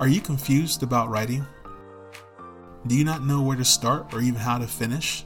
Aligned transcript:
Are 0.00 0.08
you 0.08 0.20
confused 0.20 0.82
about 0.82 1.08
writing? 1.08 1.46
Do 2.88 2.96
you 2.96 3.04
not 3.04 3.24
know 3.24 3.40
where 3.42 3.56
to 3.56 3.64
start 3.64 4.12
or 4.12 4.20
even 4.20 4.34
how 4.34 4.58
to 4.58 4.66
finish? 4.66 5.24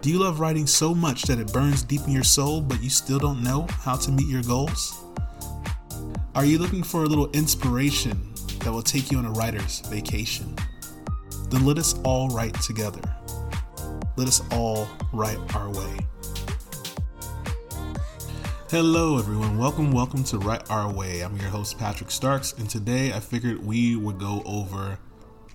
Do 0.00 0.10
you 0.10 0.18
love 0.18 0.40
writing 0.40 0.66
so 0.66 0.92
much 0.92 1.22
that 1.22 1.38
it 1.38 1.52
burns 1.52 1.84
deep 1.84 2.00
in 2.08 2.12
your 2.12 2.24
soul, 2.24 2.60
but 2.60 2.82
you 2.82 2.90
still 2.90 3.20
don't 3.20 3.40
know 3.40 3.68
how 3.70 3.94
to 3.94 4.10
meet 4.10 4.26
your 4.26 4.42
goals? 4.42 5.04
Are 6.34 6.44
you 6.44 6.58
looking 6.58 6.82
for 6.82 7.04
a 7.04 7.06
little 7.06 7.30
inspiration 7.30 8.34
that 8.64 8.72
will 8.72 8.82
take 8.82 9.12
you 9.12 9.18
on 9.18 9.26
a 9.26 9.30
writer's 9.30 9.78
vacation? 9.86 10.56
Then 11.50 11.64
let 11.64 11.78
us 11.78 11.94
all 12.02 12.30
write 12.30 12.60
together. 12.62 13.00
Let 14.16 14.26
us 14.26 14.42
all 14.50 14.88
write 15.12 15.38
our 15.54 15.70
way. 15.70 15.98
Hello, 18.72 19.18
everyone. 19.18 19.58
Welcome, 19.58 19.92
welcome 19.92 20.24
to 20.24 20.38
Write 20.38 20.70
Our 20.70 20.90
Way. 20.90 21.20
I'm 21.20 21.36
your 21.36 21.50
host, 21.50 21.78
Patrick 21.78 22.10
Starks, 22.10 22.54
and 22.54 22.70
today 22.70 23.12
I 23.12 23.20
figured 23.20 23.62
we 23.62 23.96
would 23.96 24.18
go 24.18 24.42
over 24.46 24.98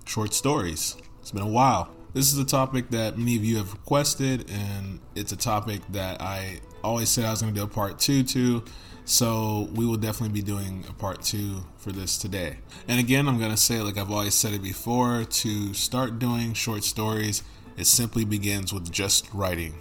short 0.05 0.35
stories. 0.35 0.95
It's 1.19 1.31
been 1.31 1.41
a 1.41 1.47
while. 1.47 1.89
This 2.13 2.31
is 2.31 2.37
a 2.37 2.45
topic 2.45 2.91
that 2.91 3.17
many 3.17 3.35
of 3.35 3.43
you 3.43 3.57
have 3.57 3.73
requested, 3.73 4.51
and 4.51 4.99
it's 5.15 5.31
a 5.31 5.35
topic 5.35 5.81
that 5.93 6.21
I 6.21 6.59
always 6.83 7.09
said 7.09 7.25
I 7.25 7.31
was 7.31 7.41
going 7.41 7.55
to 7.55 7.59
do 7.59 7.63
a 7.63 7.67
part 7.67 7.97
two 7.97 8.21
to. 8.21 8.63
So 9.05 9.67
we 9.73 9.87
will 9.87 9.97
definitely 9.97 10.39
be 10.39 10.45
doing 10.45 10.85
a 10.87 10.93
part 10.93 11.23
two 11.23 11.65
for 11.77 11.91
this 11.91 12.19
today. 12.19 12.59
And 12.87 12.99
again, 12.99 13.27
I'm 13.27 13.39
going 13.39 13.49
to 13.49 13.57
say, 13.57 13.81
like 13.81 13.97
I've 13.97 14.11
always 14.11 14.35
said 14.35 14.53
it 14.53 14.61
before, 14.61 15.23
to 15.23 15.73
start 15.73 16.19
doing 16.19 16.53
short 16.53 16.83
stories, 16.83 17.41
it 17.77 17.87
simply 17.87 18.25
begins 18.25 18.71
with 18.71 18.91
just 18.91 19.27
writing. 19.33 19.73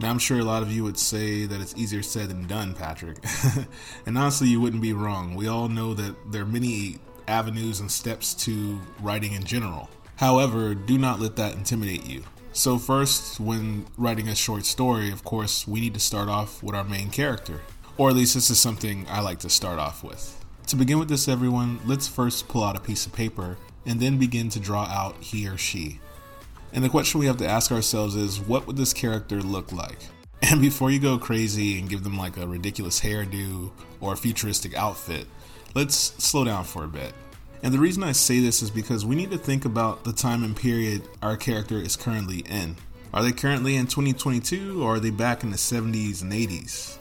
Now, 0.00 0.10
I'm 0.10 0.18
sure 0.18 0.38
a 0.40 0.44
lot 0.44 0.62
of 0.62 0.72
you 0.72 0.82
would 0.84 0.98
say 0.98 1.46
that 1.46 1.60
it's 1.60 1.74
easier 1.76 2.02
said 2.02 2.28
than 2.28 2.46
done, 2.46 2.74
Patrick. 2.74 3.18
and 4.06 4.18
honestly, 4.18 4.48
you 4.48 4.60
wouldn't 4.60 4.82
be 4.82 4.92
wrong. 4.92 5.34
We 5.34 5.46
all 5.46 5.68
know 5.68 5.94
that 5.94 6.32
there 6.32 6.42
are 6.42 6.46
many 6.46 6.98
avenues 7.28 7.80
and 7.80 7.90
steps 7.90 8.34
to 8.34 8.80
writing 9.00 9.32
in 9.32 9.44
general. 9.44 9.88
However, 10.16 10.74
do 10.74 10.98
not 10.98 11.20
let 11.20 11.36
that 11.36 11.54
intimidate 11.54 12.06
you. 12.06 12.24
So, 12.52 12.78
first, 12.78 13.40
when 13.40 13.86
writing 13.96 14.28
a 14.28 14.34
short 14.34 14.64
story, 14.64 15.10
of 15.10 15.24
course, 15.24 15.66
we 15.66 15.80
need 15.80 15.94
to 15.94 16.00
start 16.00 16.28
off 16.28 16.62
with 16.62 16.74
our 16.74 16.84
main 16.84 17.10
character. 17.10 17.60
Or 17.96 18.10
at 18.10 18.16
least 18.16 18.34
this 18.34 18.50
is 18.50 18.58
something 18.58 19.06
I 19.08 19.20
like 19.20 19.40
to 19.40 19.50
start 19.50 19.78
off 19.78 20.02
with. 20.02 20.44
To 20.68 20.76
begin 20.76 20.98
with 20.98 21.08
this, 21.08 21.28
everyone, 21.28 21.80
let's 21.84 22.08
first 22.08 22.48
pull 22.48 22.64
out 22.64 22.76
a 22.76 22.80
piece 22.80 23.06
of 23.06 23.12
paper 23.12 23.56
and 23.86 24.00
then 24.00 24.18
begin 24.18 24.48
to 24.50 24.60
draw 24.60 24.84
out 24.84 25.16
he 25.20 25.46
or 25.46 25.58
she. 25.58 26.00
And 26.74 26.82
the 26.82 26.88
question 26.88 27.20
we 27.20 27.26
have 27.26 27.36
to 27.36 27.46
ask 27.46 27.70
ourselves 27.70 28.16
is 28.16 28.40
what 28.40 28.66
would 28.66 28.76
this 28.76 28.92
character 28.92 29.40
look 29.40 29.72
like? 29.72 29.98
And 30.42 30.60
before 30.60 30.90
you 30.90 30.98
go 30.98 31.16
crazy 31.16 31.78
and 31.78 31.88
give 31.88 32.04
them 32.04 32.18
like 32.18 32.36
a 32.36 32.46
ridiculous 32.46 33.00
hairdo 33.00 33.70
or 34.02 34.12
a 34.12 34.16
futuristic 34.16 34.74
outfit, 34.74 35.26
let's 35.74 35.96
slow 35.96 36.44
down 36.44 36.64
for 36.64 36.84
a 36.84 36.88
bit. 36.88 37.14
And 37.62 37.72
the 37.72 37.78
reason 37.78 38.02
I 38.02 38.12
say 38.12 38.40
this 38.40 38.60
is 38.60 38.70
because 38.70 39.06
we 39.06 39.16
need 39.16 39.30
to 39.30 39.38
think 39.38 39.64
about 39.64 40.04
the 40.04 40.12
time 40.12 40.44
and 40.44 40.54
period 40.54 41.08
our 41.22 41.38
character 41.38 41.78
is 41.78 41.96
currently 41.96 42.40
in. 42.40 42.76
Are 43.14 43.22
they 43.22 43.32
currently 43.32 43.76
in 43.76 43.86
2022 43.86 44.82
or 44.82 44.96
are 44.96 45.00
they 45.00 45.08
back 45.08 45.44
in 45.44 45.50
the 45.50 45.56
70s 45.56 46.20
and 46.20 46.30
80s? 46.30 46.98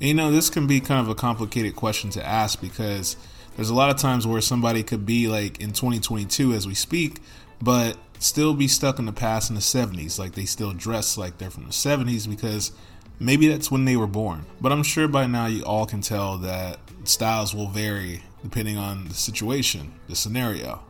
And 0.00 0.08
you 0.08 0.14
know, 0.14 0.32
this 0.32 0.48
can 0.48 0.66
be 0.66 0.80
kind 0.80 1.00
of 1.00 1.10
a 1.10 1.14
complicated 1.14 1.76
question 1.76 2.08
to 2.10 2.26
ask 2.26 2.58
because 2.58 3.16
there's 3.56 3.68
a 3.68 3.74
lot 3.74 3.90
of 3.90 3.98
times 3.98 4.26
where 4.26 4.40
somebody 4.40 4.82
could 4.82 5.04
be 5.04 5.28
like 5.28 5.60
in 5.60 5.72
2022 5.72 6.54
as 6.54 6.66
we 6.66 6.74
speak, 6.74 7.18
but 7.60 7.98
still 8.22 8.54
be 8.54 8.68
stuck 8.68 8.98
in 8.98 9.06
the 9.06 9.12
past 9.12 9.50
in 9.50 9.54
the 9.54 9.60
70s. 9.60 10.18
Like 10.18 10.32
they 10.32 10.44
still 10.44 10.72
dress 10.72 11.18
like 11.18 11.38
they're 11.38 11.50
from 11.50 11.64
the 11.64 11.70
70s 11.70 12.28
because 12.28 12.72
maybe 13.18 13.48
that's 13.48 13.70
when 13.70 13.84
they 13.84 13.96
were 13.96 14.06
born. 14.06 14.46
But 14.60 14.72
I'm 14.72 14.82
sure 14.82 15.08
by 15.08 15.26
now 15.26 15.46
you 15.46 15.64
all 15.64 15.86
can 15.86 16.00
tell 16.00 16.38
that 16.38 16.78
styles 17.04 17.54
will 17.54 17.68
vary 17.68 18.22
depending 18.42 18.78
on 18.78 19.08
the 19.08 19.14
situation, 19.14 19.92
the 20.08 20.16
scenario. 20.16 20.82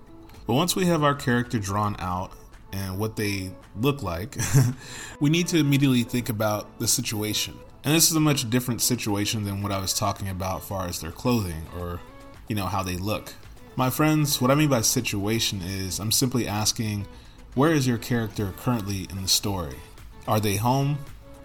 But 0.46 0.54
once 0.54 0.74
we 0.74 0.86
have 0.86 1.02
our 1.02 1.14
character 1.14 1.58
drawn 1.58 1.96
out 1.98 2.32
and 2.72 2.98
what 2.98 3.16
they 3.16 3.52
look 3.76 4.02
like, 4.02 4.36
we 5.20 5.30
need 5.30 5.46
to 5.48 5.58
immediately 5.58 6.02
think 6.02 6.28
about 6.28 6.78
the 6.78 6.88
situation. 6.88 7.58
And 7.84 7.94
this 7.94 8.10
is 8.10 8.16
a 8.16 8.20
much 8.20 8.48
different 8.48 8.80
situation 8.80 9.44
than 9.44 9.62
what 9.62 9.72
I 9.72 9.78
was 9.78 9.92
talking 9.92 10.28
about 10.28 10.62
far 10.62 10.86
as 10.86 11.00
their 11.00 11.10
clothing 11.10 11.66
or, 11.78 12.00
you 12.48 12.54
know, 12.54 12.66
how 12.66 12.82
they 12.82 12.96
look. 12.96 13.34
My 13.74 13.88
friends, 13.88 14.38
what 14.38 14.50
I 14.50 14.54
mean 14.54 14.68
by 14.68 14.82
situation 14.82 15.62
is 15.62 15.98
I'm 15.98 16.12
simply 16.12 16.46
asking 16.46 17.06
where 17.54 17.72
is 17.72 17.86
your 17.86 17.96
character 17.96 18.52
currently 18.58 19.06
in 19.08 19.22
the 19.22 19.28
story? 19.28 19.76
Are 20.28 20.40
they 20.40 20.56
home? 20.56 20.98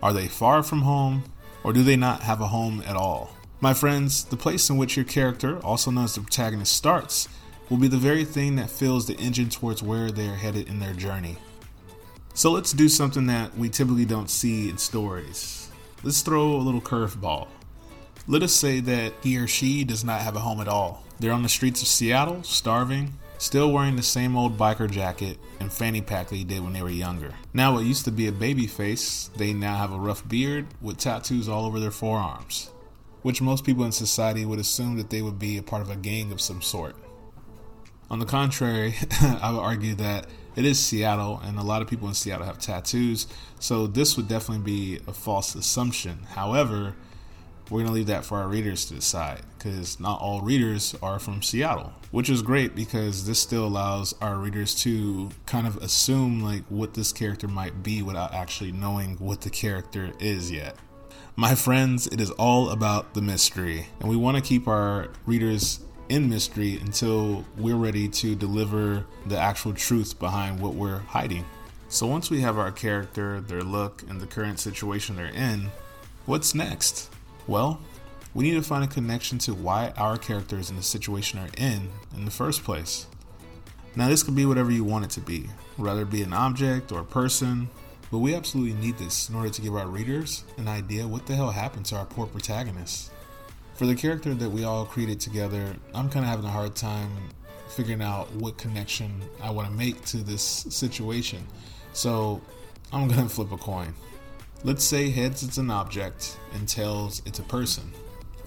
Are 0.04 0.12
they 0.12 0.28
far 0.28 0.62
from 0.62 0.82
home? 0.82 1.24
Or 1.64 1.72
do 1.72 1.84
they 1.84 1.96
not 1.96 2.24
have 2.24 2.42
a 2.42 2.48
home 2.48 2.84
at 2.86 2.98
all? 2.98 3.32
My 3.62 3.74
friends, 3.74 4.26
the 4.26 4.36
place 4.36 4.70
in 4.70 4.76
which 4.76 4.98
your 4.98 5.06
character, 5.06 5.58
also 5.60 5.90
known 5.90 6.04
as 6.04 6.16
the 6.16 6.22
protagonist, 6.22 6.76
starts 6.76 7.30
will 7.70 7.78
be 7.78 7.88
the 7.88 7.96
very 7.96 8.26
thing 8.26 8.58
that 8.58 8.70
fills 8.70 9.08
the 9.08 9.16
engine 9.16 9.48
towards 9.48 9.82
where 9.82 10.12
they 10.12 10.28
are 10.28 10.36
headed 10.36 10.68
in 10.68 10.80
their 10.80 10.94
journey. 10.94 11.38
So 12.34 12.52
let's 12.52 12.74
do 12.74 12.90
something 12.90 13.28
that 13.28 13.58
we 13.58 13.70
typically 13.70 14.06
don't 14.06 14.30
see 14.30 14.70
in 14.70 14.78
stories. 14.78 15.70
Let's 16.04 16.22
throw 16.22 16.56
a 16.56 16.58
little 16.58 16.82
curveball. 16.82 17.48
Let 18.30 18.44
us 18.44 18.52
say 18.52 18.82
that 18.82 19.14
he 19.24 19.38
or 19.38 19.48
she 19.48 19.86
does 19.86 20.04
not 20.04 20.20
have 20.20 20.36
a 20.36 20.42
home 20.42 20.60
at 20.60 20.68
all. 20.68 21.06
They're 21.18 21.32
on 21.32 21.44
the 21.44 21.50
streets 21.50 21.82
of 21.82 21.88
Seattle, 21.88 22.44
starving, 22.44 23.14
still 23.38 23.72
wearing 23.72 23.96
the 23.96 24.04
same 24.04 24.36
old 24.36 24.58
biker 24.58 24.92
jacket 24.92 25.38
and 25.62 25.72
fanny 25.72 26.02
pack 26.02 26.28
they 26.28 26.44
did 26.44 26.62
when 26.62 26.74
they 26.74 26.82
were 26.82 26.90
younger. 26.90 27.34
Now, 27.54 27.74
what 27.74 27.86
used 27.86 28.04
to 28.04 28.12
be 28.12 28.28
a 28.28 28.34
baby 28.34 28.68
face, 28.68 29.30
they 29.38 29.54
now 29.54 29.78
have 29.78 29.94
a 29.94 29.98
rough 29.98 30.28
beard 30.28 30.66
with 30.82 30.98
tattoos 30.98 31.48
all 31.48 31.64
over 31.64 31.80
their 31.80 31.90
forearms, 31.90 32.70
which 33.22 33.42
most 33.42 33.64
people 33.64 33.86
in 33.86 33.94
society 33.94 34.44
would 34.44 34.60
assume 34.60 34.98
that 34.98 35.10
they 35.10 35.22
would 35.22 35.40
be 35.40 35.58
a 35.58 35.64
part 35.64 35.82
of 35.82 35.90
a 35.90 35.96
gang 35.96 36.34
of 36.34 36.42
some 36.42 36.62
sort. 36.62 36.98
On 38.10 38.20
the 38.20 38.26
contrary, 38.26 38.96
I 39.22 39.54
would 39.54 39.62
argue 39.62 39.96
that 39.96 40.28
it 40.58 40.66
is 40.66 40.80
Seattle, 40.80 41.40
and 41.46 41.58
a 41.58 41.64
lot 41.64 41.82
of 41.82 41.88
people 41.88 42.10
in 42.10 42.14
Seattle 42.14 42.46
have 42.46 42.60
tattoos, 42.60 43.26
so 43.58 43.88
this 43.88 44.18
would 44.18 44.28
definitely 44.28 44.66
be 44.66 45.00
a 45.08 45.14
false 45.14 45.56
assumption. 45.56 46.24
However, 46.32 46.94
we're 47.70 47.80
going 47.80 47.88
to 47.88 47.94
leave 47.94 48.08
that 48.08 48.26
for 48.26 48.38
our 48.38 48.48
readers 48.48 48.86
to 48.86 48.96
decide 48.96 49.42
because 49.58 50.00
not 50.00 50.22
all 50.22 50.42
readers 50.42 50.96
are 51.02 51.20
from 51.20 51.42
Seattle, 51.42 51.94
which 52.12 52.30
is 52.30 52.42
great 52.42 52.76
because 52.76 53.26
this 53.26 53.40
still 53.40 53.66
allows 53.66 54.14
our 54.22 54.38
readers 54.38 54.74
to 54.84 55.30
kind 55.46 55.68
of 55.68 55.78
assume 55.78 56.42
like 56.42 56.64
what 56.70 56.94
this 56.94 57.12
character 57.12 57.48
might 57.48 57.84
be 57.84 58.02
without 58.02 58.34
actually 58.34 58.72
knowing 58.72 59.16
what 59.18 59.42
the 59.42 59.50
character 59.50 60.12
is 60.20 60.52
yet. 60.52 60.76
My 61.36 61.56
friends, 61.56 62.08
it 62.08 62.22
is 62.22 62.32
all 62.32 62.70
about 62.70 63.14
the 63.14 63.22
mystery, 63.22 63.88
and 64.00 64.10
we 64.10 64.16
want 64.16 64.38
to 64.38 64.42
keep 64.42 64.68
our 64.68 65.10
readers 65.26 65.82
in 66.10 66.30
mystery 66.30 66.78
until 66.78 67.46
we're 67.58 67.76
ready 67.76 68.08
to 68.08 68.34
deliver 68.36 69.06
the 69.26 69.38
actual 69.38 69.74
truth 69.74 70.18
behind 70.20 70.60
what 70.60 70.74
we're 70.74 71.00
hiding. 71.00 71.46
So 71.90 72.08
once 72.08 72.30
we 72.30 72.42
have 72.42 72.58
our 72.58 72.72
character, 72.72 73.42
their 73.42 73.62
look, 73.62 74.04
and 74.10 74.20
the 74.20 74.28
current 74.28 74.60
situation 74.60 75.16
they're 75.16 75.28
in, 75.28 75.70
what's 76.26 76.56
next? 76.56 77.10
Well, 77.48 77.80
we 78.34 78.44
need 78.44 78.56
to 78.56 78.62
find 78.62 78.84
a 78.84 78.88
connection 78.88 79.38
to 79.40 79.54
why 79.54 79.94
our 79.98 80.18
characters 80.18 80.70
in 80.70 80.76
the 80.76 80.84
situation 80.84 81.40
are 81.40 81.50
in 81.58 81.90
in 82.16 82.26
the 82.26 82.32
first 82.32 82.64
place. 82.64 83.08
Now, 83.96 84.10
this 84.10 84.22
could 84.22 84.36
be 84.36 84.46
whatever 84.46 84.70
you 84.70 84.84
want 84.84 85.06
it 85.06 85.12
to 85.12 85.22
be, 85.22 85.50
whether 85.76 86.04
it 86.04 86.12
be 86.12 86.22
an 86.22 86.34
object 86.34 86.92
or 86.92 87.00
a 87.00 87.06
person, 87.06 87.70
but 88.12 88.20
we 88.20 88.36
absolutely 88.36 88.80
need 88.80 88.98
this 88.98 89.28
in 89.30 89.36
order 89.36 89.50
to 89.50 89.62
give 89.62 89.76
our 89.76 89.88
readers 89.88 90.44
an 90.58 90.68
idea 90.68 91.08
what 91.08 91.26
the 91.26 91.36
hell 91.36 91.52
happened 91.52 91.86
to 91.88 91.96
our 91.96 92.06
poor 92.06 92.28
protagonist. 92.28 93.12
For 93.74 93.86
the 93.86 93.96
character 93.96 94.34
that 94.34 94.50
we 94.50 94.64
all 94.64 94.86
created 94.86 95.20
together, 95.20 95.76
I'm 95.94 96.10
kind 96.10 96.26
of 96.26 96.30
having 96.30 96.46
a 96.46 96.52
hard 96.52 96.76
time 96.76 97.10
figuring 97.70 98.02
out 98.02 98.32
what 98.34 98.58
connection 98.58 99.22
I 99.42 99.52
want 99.52 99.68
to 99.68 99.74
make 99.74 100.04
to 100.06 100.18
this 100.18 100.42
situation. 100.42 101.46
So 101.94 102.42
I'm 102.94 103.08
going 103.08 103.22
to 103.28 103.30
flip 103.30 103.52
a 103.52 103.58
coin. 103.58 103.94
Let's 104.64 104.84
say 104.84 105.12
heads 105.12 105.44
it's 105.44 105.58
an 105.58 105.70
object 105.70 106.38
and 106.54 106.68
tails 106.68 107.22
it's 107.26 107.40
a 107.40 107.44
person. 107.44 107.92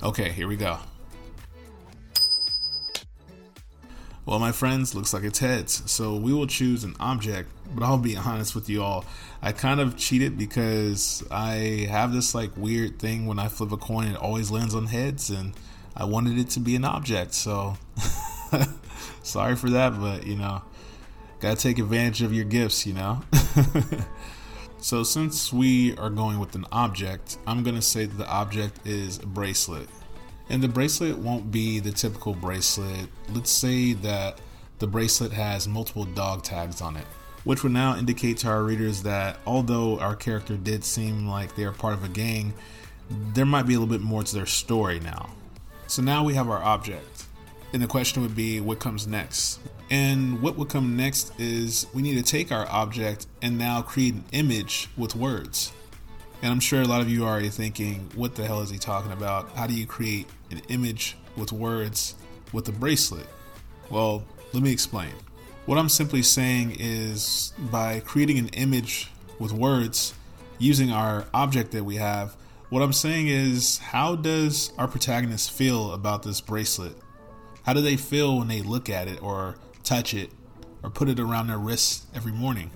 Okay, 0.02 0.30
here 0.30 0.48
we 0.48 0.56
go. 0.56 0.78
Well, 4.26 4.38
my 4.38 4.52
friends, 4.52 4.94
looks 4.94 5.14
like 5.14 5.22
it's 5.22 5.38
heads. 5.38 5.88
So 5.90 6.16
we 6.16 6.32
will 6.32 6.46
choose 6.46 6.84
an 6.84 6.94
object, 7.00 7.50
but 7.74 7.84
I'll 7.84 7.96
be 7.98 8.16
honest 8.16 8.54
with 8.54 8.68
you 8.68 8.82
all. 8.82 9.04
I 9.40 9.52
kind 9.52 9.80
of 9.80 9.96
cheated 9.96 10.36
because 10.36 11.24
I 11.30 11.86
have 11.90 12.12
this 12.12 12.34
like 12.34 12.50
weird 12.56 12.98
thing 12.98 13.26
when 13.26 13.38
I 13.38 13.48
flip 13.48 13.72
a 13.72 13.76
coin, 13.76 14.08
it 14.08 14.16
always 14.16 14.50
lands 14.50 14.74
on 14.74 14.86
heads, 14.86 15.30
and 15.30 15.52
I 15.96 16.04
wanted 16.04 16.38
it 16.38 16.50
to 16.50 16.60
be 16.60 16.76
an 16.76 16.84
object. 16.84 17.34
So 17.34 17.76
sorry 19.22 19.56
for 19.56 19.70
that, 19.70 19.98
but 19.98 20.26
you 20.26 20.36
know, 20.36 20.62
gotta 21.40 21.56
take 21.56 21.78
advantage 21.78 22.22
of 22.22 22.32
your 22.32 22.44
gifts, 22.44 22.86
you 22.86 22.94
know? 22.94 23.22
So 24.82 25.02
since 25.02 25.52
we 25.52 25.94
are 25.98 26.08
going 26.08 26.38
with 26.38 26.54
an 26.54 26.64
object, 26.72 27.36
I'm 27.46 27.62
going 27.62 27.76
to 27.76 27.82
say 27.82 28.06
that 28.06 28.16
the 28.16 28.28
object 28.28 28.86
is 28.86 29.18
a 29.18 29.26
bracelet. 29.26 29.86
And 30.48 30.62
the 30.62 30.68
bracelet 30.68 31.18
won't 31.18 31.52
be 31.52 31.80
the 31.80 31.92
typical 31.92 32.32
bracelet. 32.34 33.08
Let's 33.32 33.50
say 33.50 33.92
that 33.92 34.40
the 34.78 34.86
bracelet 34.86 35.32
has 35.32 35.68
multiple 35.68 36.06
dog 36.06 36.42
tags 36.44 36.80
on 36.80 36.96
it, 36.96 37.04
which 37.44 37.62
would 37.62 37.72
now 37.72 37.98
indicate 37.98 38.38
to 38.38 38.48
our 38.48 38.62
readers 38.62 39.02
that 39.02 39.38
although 39.46 39.98
our 39.98 40.16
character 40.16 40.56
did 40.56 40.82
seem 40.82 41.28
like 41.28 41.54
they 41.54 41.64
are 41.64 41.72
part 41.72 41.92
of 41.92 42.02
a 42.02 42.08
gang, 42.08 42.54
there 43.34 43.44
might 43.44 43.66
be 43.66 43.74
a 43.74 43.78
little 43.78 43.94
bit 43.94 44.02
more 44.02 44.22
to 44.22 44.34
their 44.34 44.46
story 44.46 44.98
now. 44.98 45.28
So 45.88 46.00
now 46.00 46.24
we 46.24 46.32
have 46.34 46.48
our 46.48 46.62
object. 46.62 47.26
And 47.74 47.82
the 47.82 47.86
question 47.86 48.22
would 48.22 48.34
be, 48.34 48.60
what 48.60 48.78
comes 48.78 49.06
next? 49.06 49.60
And 49.90 50.40
what 50.40 50.56
would 50.56 50.68
come 50.68 50.96
next 50.96 51.32
is 51.38 51.86
we 51.92 52.02
need 52.02 52.14
to 52.14 52.22
take 52.22 52.52
our 52.52 52.66
object 52.68 53.26
and 53.42 53.58
now 53.58 53.82
create 53.82 54.14
an 54.14 54.24
image 54.32 54.88
with 54.96 55.16
words. 55.16 55.72
And 56.42 56.52
I'm 56.52 56.60
sure 56.60 56.80
a 56.80 56.86
lot 56.86 57.00
of 57.00 57.10
you 57.10 57.24
are 57.24 57.30
already 57.30 57.48
thinking, 57.48 58.08
what 58.14 58.36
the 58.36 58.46
hell 58.46 58.60
is 58.60 58.70
he 58.70 58.78
talking 58.78 59.12
about? 59.12 59.50
How 59.56 59.66
do 59.66 59.74
you 59.74 59.86
create 59.86 60.28
an 60.50 60.62
image 60.68 61.16
with 61.36 61.52
words 61.52 62.14
with 62.52 62.68
a 62.68 62.72
bracelet? 62.72 63.26
Well, 63.90 64.24
let 64.52 64.62
me 64.62 64.72
explain. 64.72 65.10
What 65.66 65.76
I'm 65.76 65.88
simply 65.88 66.22
saying 66.22 66.76
is 66.78 67.52
by 67.70 68.00
creating 68.00 68.38
an 68.38 68.48
image 68.48 69.10
with 69.38 69.52
words 69.52 70.14
using 70.58 70.92
our 70.92 71.26
object 71.34 71.72
that 71.72 71.84
we 71.84 71.96
have, 71.96 72.36
what 72.70 72.82
I'm 72.82 72.92
saying 72.92 73.26
is 73.26 73.78
how 73.78 74.14
does 74.14 74.72
our 74.78 74.86
protagonist 74.86 75.50
feel 75.50 75.92
about 75.92 76.22
this 76.22 76.40
bracelet? 76.40 76.96
How 77.64 77.72
do 77.72 77.80
they 77.80 77.96
feel 77.96 78.38
when 78.38 78.48
they 78.48 78.62
look 78.62 78.88
at 78.88 79.08
it 79.08 79.20
or 79.22 79.56
touch 79.82 80.14
it 80.14 80.30
or 80.82 80.90
put 80.90 81.08
it 81.08 81.20
around 81.20 81.48
their 81.48 81.58
wrists 81.58 82.06
every 82.14 82.32
morning? 82.32 82.70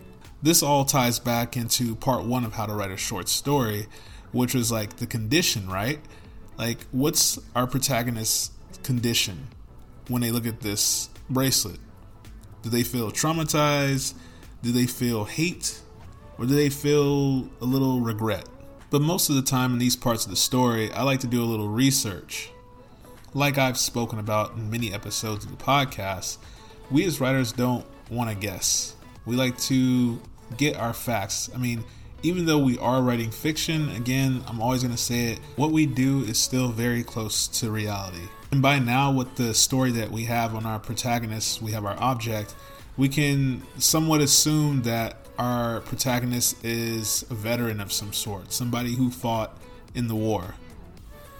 this 0.44 0.62
all 0.62 0.84
ties 0.84 1.18
back 1.18 1.56
into 1.56 1.96
part 1.96 2.22
one 2.22 2.44
of 2.44 2.52
how 2.52 2.66
to 2.66 2.74
write 2.74 2.90
a 2.90 2.98
short 2.98 3.30
story, 3.30 3.86
which 4.30 4.54
was 4.54 4.70
like 4.70 4.96
the 4.96 5.06
condition, 5.06 5.66
right? 5.66 5.98
Like, 6.58 6.84
what's 6.92 7.38
our 7.56 7.66
protagonist's 7.66 8.50
condition 8.82 9.48
when 10.08 10.20
they 10.20 10.30
look 10.30 10.46
at 10.46 10.60
this 10.60 11.08
bracelet? 11.30 11.80
Do 12.60 12.68
they 12.68 12.82
feel 12.82 13.10
traumatized? 13.10 14.12
Do 14.62 14.70
they 14.70 14.86
feel 14.86 15.24
hate? 15.24 15.80
Or 16.36 16.44
do 16.44 16.54
they 16.54 16.68
feel 16.68 17.48
a 17.62 17.64
little 17.64 18.00
regret? 18.00 18.46
But 18.90 19.00
most 19.00 19.30
of 19.30 19.36
the 19.36 19.42
time 19.42 19.72
in 19.72 19.78
these 19.78 19.96
parts 19.96 20.26
of 20.26 20.30
the 20.30 20.36
story, 20.36 20.92
I 20.92 21.04
like 21.04 21.20
to 21.20 21.26
do 21.26 21.42
a 21.42 21.46
little 21.46 21.70
research. 21.70 22.50
Like 23.32 23.56
I've 23.56 23.78
spoken 23.78 24.18
about 24.18 24.56
in 24.56 24.70
many 24.70 24.92
episodes 24.92 25.46
of 25.46 25.50
the 25.50 25.64
podcast, 25.64 26.36
we 26.90 27.04
as 27.04 27.20
writers 27.20 27.52
don't 27.52 27.84
want 28.10 28.30
to 28.30 28.36
guess. 28.36 28.94
We 29.26 29.36
like 29.36 29.58
to 29.62 30.20
get 30.56 30.76
our 30.76 30.92
facts. 30.92 31.50
I 31.54 31.58
mean, 31.58 31.84
even 32.22 32.46
though 32.46 32.58
we 32.58 32.78
are 32.78 33.02
writing 33.02 33.30
fiction, 33.30 33.90
again, 33.90 34.42
I'm 34.46 34.60
always 34.60 34.82
going 34.82 34.94
to 34.94 35.00
say 35.00 35.32
it, 35.32 35.40
what 35.56 35.72
we 35.72 35.86
do 35.86 36.22
is 36.22 36.38
still 36.38 36.68
very 36.68 37.02
close 37.02 37.46
to 37.60 37.70
reality. 37.70 38.28
And 38.50 38.62
by 38.62 38.78
now, 38.78 39.12
with 39.12 39.34
the 39.36 39.52
story 39.52 39.90
that 39.92 40.10
we 40.10 40.24
have 40.24 40.54
on 40.54 40.64
our 40.64 40.78
protagonist, 40.78 41.60
we 41.60 41.72
have 41.72 41.84
our 41.84 42.00
object, 42.00 42.54
we 42.96 43.08
can 43.08 43.62
somewhat 43.78 44.20
assume 44.20 44.82
that 44.82 45.16
our 45.38 45.80
protagonist 45.80 46.64
is 46.64 47.24
a 47.30 47.34
veteran 47.34 47.80
of 47.80 47.92
some 47.92 48.12
sort, 48.12 48.52
somebody 48.52 48.94
who 48.94 49.10
fought 49.10 49.58
in 49.94 50.08
the 50.08 50.14
war. 50.14 50.54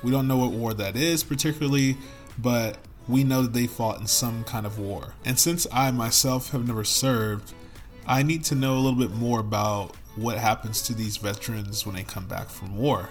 We 0.03 0.11
don't 0.11 0.29
know 0.29 0.37
what 0.37 0.51
war 0.51 0.75
that 0.75 0.97
is 0.97 1.25
particularly, 1.25 1.97
but 2.37 2.77
we 3.09 3.25
know 3.25 3.43
that 3.43 3.53
they 3.53 3.67
fought 3.67 4.01
in 4.01 4.07
some 4.07 4.45
kind 4.45 4.67
of 4.67 4.79
war. 4.79 5.15
And 5.25 5.39
since 5.39 5.67
I 5.73 5.91
myself 5.91 6.51
have 6.51 6.67
never 6.67 6.85
served, 6.85 7.53
I 8.07 8.23
need 8.23 8.45
to 8.45 8.55
know 8.55 8.75
a 8.75 8.81
little 8.81 8.99
bit 8.99 9.13
more 9.13 9.41
about 9.41 9.95
what 10.17 10.39
happens 10.39 10.83
to 10.83 10.95
these 10.95 11.17
veterans 11.17 11.85
when 11.85 11.97
they 11.97 12.03
come 12.03 12.27
back 12.27 12.49
from 12.49 12.77
war, 12.77 13.11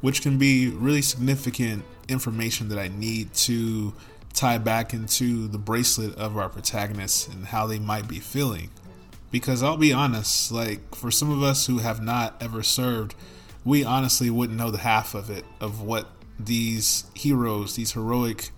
which 0.00 0.22
can 0.22 0.38
be 0.38 0.68
really 0.68 1.02
significant 1.02 1.84
information 2.08 2.68
that 2.68 2.78
I 2.78 2.88
need 2.88 3.32
to 3.34 3.92
tie 4.32 4.58
back 4.58 4.92
into 4.92 5.46
the 5.48 5.58
bracelet 5.58 6.16
of 6.16 6.36
our 6.36 6.48
protagonists 6.48 7.28
and 7.28 7.46
how 7.46 7.66
they 7.66 7.78
might 7.78 8.08
be 8.08 8.18
feeling. 8.18 8.70
Because 9.30 9.62
I'll 9.62 9.76
be 9.76 9.92
honest, 9.92 10.50
like 10.52 10.94
for 10.94 11.10
some 11.10 11.30
of 11.30 11.42
us 11.42 11.66
who 11.66 11.78
have 11.78 12.02
not 12.02 12.36
ever 12.40 12.62
served, 12.62 13.14
we 13.64 13.84
honestly 13.84 14.30
wouldn't 14.30 14.58
know 14.58 14.70
the 14.70 14.78
half 14.78 15.14
of 15.14 15.30
it, 15.30 15.44
of 15.60 15.80
what 15.80 16.08
these 16.38 17.04
heroes, 17.14 17.76
these 17.76 17.92
heroic, 17.92 18.50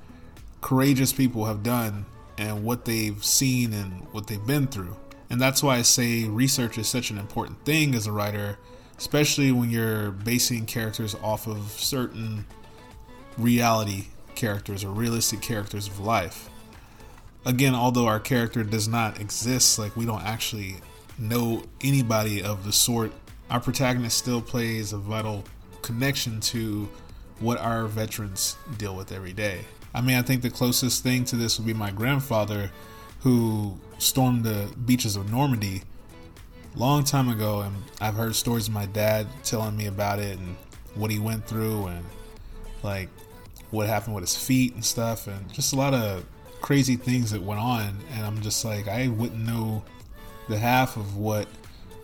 courageous 0.67 1.13
people 1.13 1.45
have 1.45 1.63
done 1.63 2.05
and 2.39 2.65
what 2.65 2.87
they've 2.87 3.25
seen 3.25 3.73
and 3.73 4.05
what 4.11 4.27
they've 4.27 4.49
been 4.49 4.67
through. 4.67 4.97
And 5.31 5.41
that's 5.41 5.63
why 5.63 5.77
I 5.77 5.83
say 5.83 6.25
research 6.25 6.77
is 6.77 6.89
such 6.89 7.11
an 7.11 7.19
important 7.19 7.65
thing 7.65 7.95
as 7.95 8.09
a 8.09 8.13
writer, 8.13 8.59
especially 8.99 9.53
when 9.53 9.71
you're 9.71 10.11
basing 10.11 10.67
characters 10.67 11.15
off 11.23 11.47
of 11.47 11.71
certain 11.71 12.47
reality 13.39 14.07
characters 14.35 14.83
or 14.83 14.91
realistic 14.91 15.41
characters 15.41 15.87
of 15.87 16.01
life. 16.01 16.51
Again, 17.45 17.77
although 17.77 18.09
our 18.09 18.19
character 18.19 18.65
does 18.65 18.89
not 18.89 19.21
exist, 19.21 19.79
like 19.79 19.97
we 19.97 20.05
don't 20.05 20.25
actually 20.25 20.79
know 21.17 21.63
anybody 21.81 22.43
of 22.43 22.65
the 22.65 22.73
sort, 22.73 23.13
our 23.51 23.61
protagonist 23.61 24.19
still 24.19 24.43
plays 24.43 24.93
a 24.93 24.99
vital 24.99 25.45
connection 25.83 26.41
to 26.41 26.89
what 27.39 27.57
our 27.59 27.87
veterans 27.87 28.57
deal 28.79 28.97
with 28.97 29.13
every 29.13 29.33
day. 29.33 29.61
I 29.97 30.03
mean, 30.03 30.17
I 30.19 30.23
think 30.23 30.43
the 30.43 30.51
closest 30.51 31.03
thing 31.03 31.25
to 31.25 31.37
this 31.37 31.59
would 31.59 31.67
be 31.67 31.73
my 31.73 31.91
grandfather, 31.91 32.71
who 33.21 33.79
stormed 33.97 34.45
the 34.45 34.71
beaches 34.85 35.17
of 35.17 35.31
Normandy 35.31 35.85
long 36.75 37.03
time 37.03 37.31
ago, 37.31 37.63
and 37.63 37.75
I've 37.99 38.15
heard 38.15 38.37
stories 38.37 38.69
of 38.69 38.75
my 38.75 38.85
dad 38.85 39.27
telling 39.43 39.75
me 39.75 39.87
about 39.87 40.19
it 40.19 40.39
and 40.39 40.57
what 40.97 41.11
he 41.11 41.19
went 41.19 41.47
through 41.47 41.87
and 41.87 42.05
like 42.83 43.09
what 43.71 43.87
happened 43.87 44.15
with 44.15 44.23
his 44.23 44.37
feet 44.37 44.75
and 44.75 44.85
stuff, 44.85 45.29
and 45.29 45.51
just 45.55 45.73
a 45.73 45.77
lot 45.77 45.95
of 45.95 46.27
crazy 46.61 46.97
things 46.97 47.31
that 47.31 47.41
went 47.41 47.59
on. 47.59 47.97
And 48.13 48.27
I'm 48.27 48.43
just 48.43 48.67
like, 48.67 48.89
I 48.89 49.09
wouldn't 49.09 49.41
know 49.47 49.83
the 50.51 50.59
half 50.59 50.99
of 50.99 51.17
what 51.17 51.49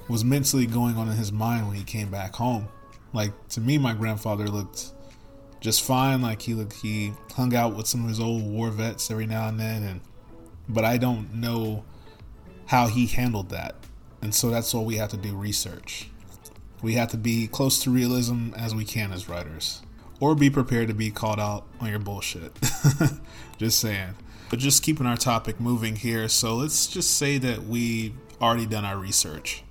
was 0.08 0.24
mentally 0.24 0.64
going 0.64 0.96
on 0.96 1.08
in 1.08 1.16
his 1.16 1.30
mind 1.30 1.68
when 1.68 1.76
he 1.76 1.84
came 1.84 2.08
back 2.10 2.34
home. 2.36 2.68
Like 3.12 3.32
to 3.50 3.60
me, 3.60 3.76
my 3.76 3.92
grandfather 3.92 4.48
looked 4.48 4.92
just 5.62 5.82
fine. 5.82 6.20
Like 6.20 6.42
he 6.42 6.62
he 6.82 7.14
hung 7.34 7.54
out 7.54 7.74
with 7.74 7.86
some 7.86 8.02
of 8.02 8.08
his 8.08 8.20
old 8.20 8.42
war 8.42 8.70
vets 8.70 9.10
every 9.10 9.26
now 9.26 9.48
and 9.48 9.58
then, 9.58 9.82
and 9.84 10.00
but 10.68 10.84
I 10.84 10.98
don't 10.98 11.32
know 11.34 11.84
how 12.66 12.88
he 12.88 13.06
handled 13.06 13.48
that. 13.50 13.76
And 14.20 14.34
so 14.34 14.50
that's 14.50 14.74
why 14.74 14.82
we 14.82 14.96
have 14.96 15.10
to 15.10 15.16
do 15.16 15.34
research. 15.34 16.08
We 16.82 16.94
have 16.94 17.08
to 17.08 17.16
be 17.16 17.46
close 17.46 17.82
to 17.84 17.90
realism 17.90 18.52
as 18.54 18.74
we 18.74 18.84
can 18.84 19.12
as 19.12 19.28
writers, 19.28 19.82
or 20.20 20.34
be 20.34 20.50
prepared 20.50 20.88
to 20.88 20.94
be 20.94 21.10
called 21.10 21.40
out 21.40 21.66
on 21.80 21.90
your 21.90 21.98
bullshit. 22.00 22.52
just 23.56 23.78
saying. 23.78 24.14
But 24.50 24.58
just 24.58 24.82
keeping 24.82 25.06
our 25.06 25.16
topic 25.16 25.60
moving 25.60 25.96
here, 25.96 26.28
so 26.28 26.56
let's 26.56 26.86
just 26.86 27.16
say 27.16 27.38
that 27.38 27.64
we 27.64 28.14
already 28.40 28.66
done 28.66 28.84
our 28.84 28.98
research. 28.98 29.62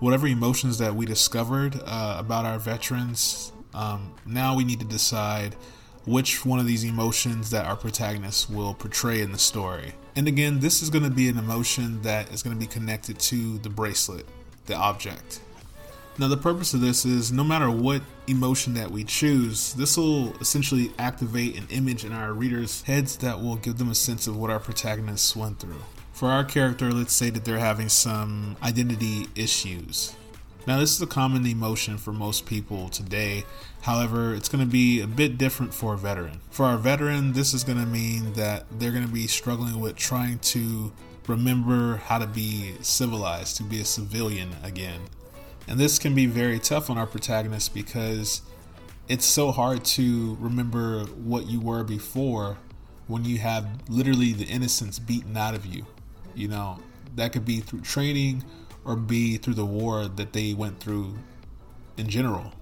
Whatever 0.00 0.26
emotions 0.26 0.78
that 0.78 0.96
we 0.96 1.06
discovered 1.06 1.80
uh, 1.86 2.16
about 2.18 2.44
our 2.44 2.58
veterans, 2.58 3.52
um, 3.74 4.14
now 4.26 4.56
we 4.56 4.64
need 4.64 4.80
to 4.80 4.86
decide 4.86 5.56
which 6.04 6.44
one 6.44 6.58
of 6.58 6.66
these 6.66 6.84
emotions 6.84 7.50
that 7.50 7.64
our 7.64 7.76
protagonist 7.76 8.50
will 8.50 8.74
portray 8.74 9.20
in 9.20 9.32
the 9.32 9.38
story. 9.38 9.94
And 10.16 10.28
again, 10.28 10.60
this 10.60 10.82
is 10.82 10.90
going 10.90 11.04
to 11.04 11.10
be 11.10 11.28
an 11.28 11.38
emotion 11.38 12.02
that 12.02 12.32
is 12.32 12.42
going 12.42 12.56
to 12.56 12.60
be 12.60 12.66
connected 12.66 13.18
to 13.20 13.58
the 13.58 13.70
bracelet, 13.70 14.26
the 14.66 14.74
object. 14.74 15.40
Now, 16.18 16.28
the 16.28 16.36
purpose 16.36 16.74
of 16.74 16.82
this 16.82 17.06
is 17.06 17.32
no 17.32 17.42
matter 17.42 17.70
what 17.70 18.02
emotion 18.26 18.74
that 18.74 18.90
we 18.90 19.02
choose, 19.04 19.72
this 19.72 19.96
will 19.96 20.36
essentially 20.40 20.92
activate 20.98 21.56
an 21.56 21.66
image 21.70 22.04
in 22.04 22.12
our 22.12 22.34
readers' 22.34 22.82
heads 22.82 23.16
that 23.18 23.40
will 23.40 23.56
give 23.56 23.78
them 23.78 23.90
a 23.90 23.94
sense 23.94 24.26
of 24.26 24.36
what 24.36 24.50
our 24.50 24.60
protagonists 24.60 25.34
went 25.34 25.58
through. 25.58 25.82
For 26.12 26.28
our 26.28 26.44
character, 26.44 26.92
let's 26.92 27.14
say 27.14 27.30
that 27.30 27.46
they're 27.46 27.58
having 27.58 27.88
some 27.88 28.56
identity 28.62 29.26
issues. 29.34 30.14
Now, 30.64 30.78
this 30.78 30.94
is 30.94 31.02
a 31.02 31.08
common 31.08 31.44
emotion 31.44 31.98
for 31.98 32.12
most 32.12 32.46
people 32.46 32.88
today. 32.88 33.44
However, 33.80 34.32
it's 34.32 34.48
going 34.48 34.64
to 34.64 34.70
be 34.70 35.00
a 35.00 35.08
bit 35.08 35.36
different 35.36 35.74
for 35.74 35.94
a 35.94 35.98
veteran. 35.98 36.40
For 36.50 36.64
our 36.64 36.76
veteran, 36.76 37.32
this 37.32 37.52
is 37.52 37.64
going 37.64 37.78
to 37.78 37.86
mean 37.86 38.34
that 38.34 38.66
they're 38.78 38.92
going 38.92 39.06
to 39.06 39.12
be 39.12 39.26
struggling 39.26 39.80
with 39.80 39.96
trying 39.96 40.38
to 40.38 40.92
remember 41.26 41.96
how 41.96 42.18
to 42.18 42.28
be 42.28 42.74
civilized, 42.80 43.56
to 43.56 43.64
be 43.64 43.80
a 43.80 43.84
civilian 43.84 44.50
again. 44.62 45.00
And 45.66 45.80
this 45.80 45.98
can 45.98 46.14
be 46.14 46.26
very 46.26 46.60
tough 46.60 46.90
on 46.90 46.96
our 46.96 47.06
protagonist 47.06 47.74
because 47.74 48.42
it's 49.08 49.26
so 49.26 49.50
hard 49.50 49.84
to 49.84 50.36
remember 50.38 51.06
what 51.06 51.46
you 51.46 51.60
were 51.60 51.82
before 51.82 52.56
when 53.08 53.24
you 53.24 53.38
have 53.38 53.66
literally 53.88 54.32
the 54.32 54.44
innocence 54.44 55.00
beaten 55.00 55.36
out 55.36 55.56
of 55.56 55.66
you. 55.66 55.86
You 56.36 56.46
know, 56.46 56.78
that 57.16 57.32
could 57.32 57.44
be 57.44 57.58
through 57.58 57.80
training 57.80 58.44
or 58.84 58.96
be 58.96 59.36
through 59.36 59.54
the 59.54 59.64
war 59.64 60.08
that 60.08 60.32
they 60.32 60.54
went 60.54 60.80
through 60.80 61.14
in 61.96 62.08
general. 62.08 62.52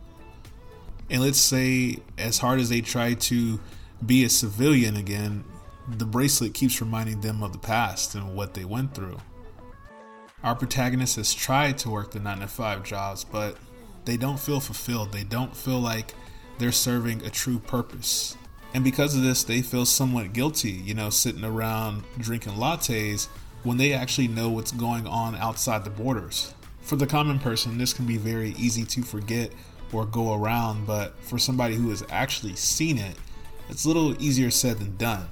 And 1.08 1.22
let's 1.22 1.40
say, 1.40 1.98
as 2.18 2.38
hard 2.38 2.60
as 2.60 2.68
they 2.68 2.80
try 2.80 3.14
to 3.14 3.60
be 4.04 4.24
a 4.24 4.28
civilian 4.28 4.96
again, 4.96 5.44
the 5.88 6.04
bracelet 6.04 6.54
keeps 6.54 6.80
reminding 6.80 7.20
them 7.20 7.42
of 7.42 7.52
the 7.52 7.58
past 7.58 8.14
and 8.14 8.34
what 8.34 8.54
they 8.54 8.64
went 8.64 8.94
through. 8.94 9.18
Our 10.42 10.54
protagonist 10.54 11.16
has 11.16 11.34
tried 11.34 11.78
to 11.78 11.90
work 11.90 12.12
the 12.12 12.20
9 12.20 12.40
to 12.40 12.46
5 12.46 12.84
jobs, 12.84 13.24
but 13.24 13.56
they 14.04 14.16
don't 14.16 14.38
feel 14.38 14.60
fulfilled. 14.60 15.12
They 15.12 15.24
don't 15.24 15.54
feel 15.54 15.80
like 15.80 16.14
they're 16.58 16.72
serving 16.72 17.24
a 17.26 17.30
true 17.30 17.58
purpose. 17.58 18.36
And 18.72 18.84
because 18.84 19.16
of 19.16 19.22
this, 19.22 19.42
they 19.42 19.62
feel 19.62 19.84
somewhat 19.84 20.32
guilty, 20.32 20.70
you 20.70 20.94
know, 20.94 21.10
sitting 21.10 21.44
around 21.44 22.04
drinking 22.18 22.52
lattes 22.52 23.28
when 23.62 23.76
they 23.76 23.92
actually 23.92 24.28
know 24.28 24.48
what's 24.48 24.72
going 24.72 25.06
on 25.06 25.36
outside 25.36 25.84
the 25.84 25.90
borders. 25.90 26.54
For 26.80 26.96
the 26.96 27.06
common 27.06 27.38
person, 27.38 27.78
this 27.78 27.92
can 27.92 28.06
be 28.06 28.16
very 28.16 28.50
easy 28.58 28.84
to 28.84 29.02
forget 29.02 29.52
or 29.92 30.06
go 30.06 30.34
around, 30.34 30.86
but 30.86 31.18
for 31.22 31.38
somebody 31.38 31.74
who 31.74 31.90
has 31.90 32.04
actually 32.10 32.56
seen 32.56 32.98
it, 32.98 33.16
it's 33.68 33.84
a 33.84 33.88
little 33.88 34.20
easier 34.22 34.50
said 34.50 34.78
than 34.78 34.96
done. 34.96 35.28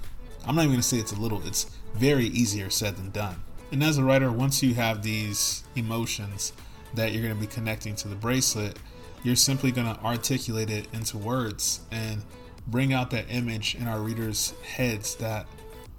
I'm 0.47 0.55
not 0.55 0.65
even 0.65 0.77
to 0.77 0.83
say 0.83 0.99
it's 0.99 1.13
a 1.13 1.21
little, 1.21 1.47
it's 1.47 1.65
very 1.95 2.27
easier 2.27 2.71
said 2.71 2.97
than 2.97 3.11
done. 3.11 3.43
And 3.71 3.83
as 3.83 3.99
a 3.99 4.05
writer, 4.05 4.33
once 4.33 4.63
you 4.63 4.75
have 4.75 5.03
these 5.03 5.65
emotions 5.75 6.53
that 6.95 7.13
you're 7.13 7.23
to 7.35 7.41
be 7.41 7.47
connecting 7.47 7.95
to 7.97 8.09
the 8.09 8.15
bracelet, 8.15 8.79
you're 9.23 9.37
simply 9.37 9.73
to 9.87 10.01
articulate 10.05 10.71
it 10.71 10.87
into 10.93 11.19
words 11.19 11.81
and 11.91 12.23
bring 12.67 12.93
out 12.93 13.11
that 13.11 13.27
image 13.29 13.75
in 13.75 13.87
our 13.87 14.01
readers' 14.01 14.55
heads 14.63 15.17
that 15.17 15.47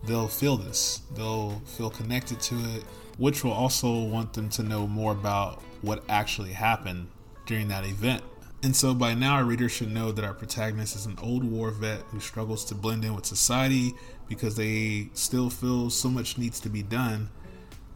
they'll 0.06 0.27
feel 0.27 0.58
this. 0.58 1.01
They'll 1.15 1.62
feel 1.65 1.89
connected 1.89 2.39
to 2.41 2.56
it, 2.75 2.84
which 3.18 3.44
will 3.44 3.51
also 3.51 4.03
want 4.03 4.34
them 4.34 4.50
to 4.50 4.63
know 4.63 4.88
more 4.88 5.12
about 5.12 5.62
what 5.82 6.03
actually 6.10 6.53
happened 6.53 7.08
during 7.46 7.68
that 7.70 7.86
event. 7.86 8.24
And 8.62 8.75
so 8.75 8.94
by 8.94 9.13
now, 9.13 9.36
our 9.36 9.46
readers 9.46 9.72
should 9.72 9.91
know 9.91 10.12
that 10.12 10.25
our 10.25 10.34
protagonist 10.34 10.96
is 10.96 11.06
an 11.06 11.18
old 11.22 11.44
war 11.44 11.72
vet 11.72 12.01
who 12.12 12.20
struggles 12.20 12.65
to 12.65 12.75
blend 12.75 13.06
in 13.06 13.15
with 13.15 13.25
society 13.25 13.94
because 14.27 14.56
they 14.56 15.10
still 15.13 15.50
feel 15.50 15.89
so 15.89 16.10
much 16.10 16.38
needs 16.38 16.60
to 16.62 16.70
be 16.70 16.84
done, 16.84 17.29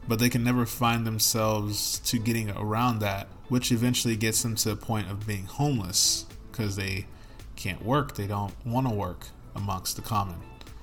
but 0.08 0.20
they 0.20 0.30
can 0.30 0.44
never 0.44 0.66
find 0.66 1.06
themselves 1.06 2.00
to 2.00 2.18
getting 2.18 2.50
around 2.52 3.00
that, 3.00 3.28
which 3.50 3.74
eventually 3.74 4.16
gets 4.16 4.42
them 4.42 4.56
to 4.56 4.72
a 4.72 4.76
point 4.76 5.12
of 5.12 5.28
being 5.28 5.46
homeless 5.46 6.26
because 6.52 6.78
they 6.78 7.08
can't 7.58 7.84
work, 7.84 8.16
they 8.16 8.28
don't 8.28 8.54
want 8.66 8.88
to 8.88 8.94
work 8.94 9.28
amongst 9.56 9.98
the 9.98 10.02
common. 10.02 10.36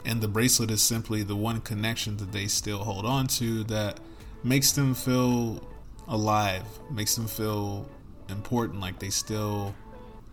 And 0.05 0.21
the 0.21 0.29
bracelet 0.29 0.71
is 0.71 0.83
simply 0.83 1.23
the 1.23 1.37
one 1.37 1.61
connection 1.61 2.17
that 2.19 2.33
they 2.33 2.47
still 2.47 2.79
hold 2.79 3.05
on 3.05 3.27
to 3.29 3.65
that 3.65 4.01
makes 4.43 4.73
them 4.73 4.95
feel 4.95 5.63
alive, 6.09 6.65
makes 6.91 7.15
them 7.17 7.27
feel 7.27 7.89
important, 8.29 8.81
like 8.81 8.99
they 8.99 9.11
still 9.11 9.75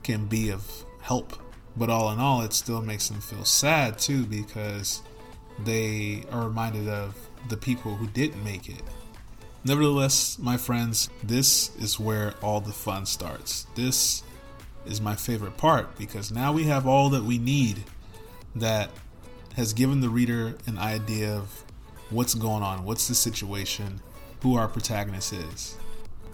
can 0.04 0.26
be 0.26 0.50
of 0.50 0.64
help. 1.02 1.34
But 1.76 1.90
all 1.90 2.12
in 2.12 2.20
all, 2.20 2.42
it 2.42 2.54
still 2.54 2.82
makes 2.82 3.10
them 3.10 3.22
feel 3.22 3.46
sad 3.46 4.00
too 4.00 4.26
because 4.26 5.02
they 5.64 6.24
are 6.32 6.48
reminded 6.48 6.88
of 6.88 7.16
the 7.50 7.58
people 7.58 7.96
who 7.96 8.08
didn't 8.08 8.44
make 8.44 8.70
it. 8.70 8.82
Nevertheless, 9.64 10.40
my 10.40 10.58
friends, 10.58 11.10
this 11.24 11.76
is 11.78 12.00
where 12.00 12.34
all 12.42 12.62
the 12.62 12.72
fun 12.72 13.06
starts. 13.06 13.68
This 13.76 14.24
is 14.86 15.02
my 15.02 15.16
favorite 15.16 15.58
part 15.58 15.98
because 15.98 16.32
now 16.32 16.54
we 16.54 16.64
have 16.64 16.88
all 16.88 17.10
that 17.10 17.24
we 17.24 17.38
need 17.38 17.84
that 18.56 18.90
has 19.58 19.74
given 19.74 20.02
the 20.02 20.10
reader 20.10 20.56
an 20.68 20.78
idea 20.78 21.36
of 21.36 21.64
what's 22.12 22.36
going 22.36 22.62
on, 22.62 22.86
what's 22.86 23.08
the 23.08 23.16
situation, 23.16 24.00
who 24.42 24.56
our 24.56 24.68
protagonist 24.68 25.34
is. 25.34 25.76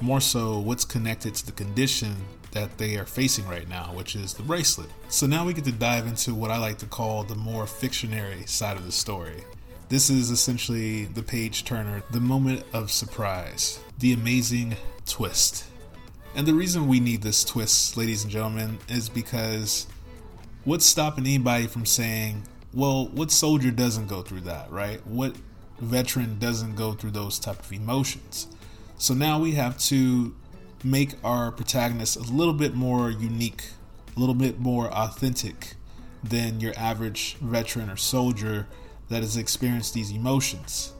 More 0.02 0.20
so, 0.20 0.60
what's 0.60 0.84
connected 0.84 1.34
to 1.36 1.46
the 1.46 1.54
condition 1.54 2.18
that 2.52 2.78
they 2.78 2.98
are 2.98 3.06
facing 3.06 3.48
right 3.48 3.68
now, 3.70 3.94
which 3.94 4.18
is 4.18 4.34
the 4.34 4.44
bracelet. 4.44 4.90
So 5.08 5.26
now 5.26 5.46
we 5.46 5.54
get 5.54 5.64
to 5.64 5.72
dive 5.72 6.06
into 6.06 6.36
what 6.36 6.52
I 6.52 6.58
like 6.58 6.80
to 6.80 6.86
call 6.86 7.24
the 7.24 7.36
more 7.36 7.66
fictionary 7.66 8.46
side 8.46 8.76
of 8.76 8.86
the 8.86 8.92
story. 8.92 9.46
This 9.88 10.10
is 10.10 10.30
essentially 10.30 11.06
the 11.06 11.24
page 11.24 11.64
turner, 11.64 12.04
the 12.12 12.20
moment 12.20 12.66
of 12.74 12.92
surprise, 12.92 13.80
the 14.00 14.12
amazing 14.12 14.76
twist. 15.06 15.64
And 16.36 16.46
the 16.46 16.54
reason 16.54 16.90
we 16.90 17.00
need 17.00 17.22
this 17.22 17.46
twist, 17.46 17.96
ladies 17.96 18.24
and 18.24 18.32
gentlemen, 18.32 18.80
is 18.90 19.08
because 19.08 19.88
what's 20.66 20.86
stopping 20.86 21.26
anybody 21.26 21.68
from 21.68 21.86
saying, 21.86 22.44
well, 22.74 23.08
what 23.08 23.32
soldier 23.32 23.72
doesn't 23.72 24.08
go 24.08 24.22
through 24.22 24.42
that, 24.42 24.72
right? 24.72 25.06
What 25.06 25.36
veteran 25.80 26.40
doesn't 26.40 26.76
go 26.76 26.94
through 26.94 27.12
those 27.12 27.40
type 27.40 27.60
of 27.60 27.72
emotions? 27.72 28.48
So 28.98 29.14
now 29.14 29.40
we 29.40 29.52
have 29.54 29.78
to 29.80 30.36
make 30.84 31.14
our 31.24 31.52
protagonist 31.52 32.18
a 32.18 32.22
little 32.22 32.54
bit 32.54 32.74
more 32.74 33.12
unique, 33.12 33.66
a 34.16 34.20
little 34.20 34.36
bit 34.36 34.60
more 34.60 34.92
authentic 34.92 35.76
than 36.24 36.60
your 36.60 36.74
average 36.78 37.36
veteran 37.36 37.90
or 37.90 37.98
soldier 37.98 38.68
that 39.10 39.22
has 39.22 39.38
experienced 39.38 39.94
these 39.94 40.12
emotions. 40.12 40.94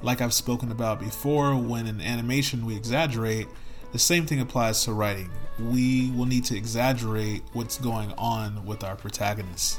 Like 0.00 0.20
I've 0.20 0.32
spoken 0.32 0.70
about 0.70 1.00
before, 1.00 1.56
when 1.56 1.86
in 1.86 2.00
animation 2.00 2.64
we 2.64 2.76
exaggerate, 2.76 3.48
the 3.92 3.98
same 3.98 4.26
thing 4.26 4.40
applies 4.40 4.84
to 4.84 4.92
writing. 4.92 5.30
We 5.58 6.10
will 6.12 6.26
need 6.26 6.44
to 6.46 6.56
exaggerate 6.56 7.42
what's 7.52 7.78
going 7.78 8.12
on 8.16 8.64
with 8.64 8.84
our 8.84 8.96
protagonist. 8.96 9.78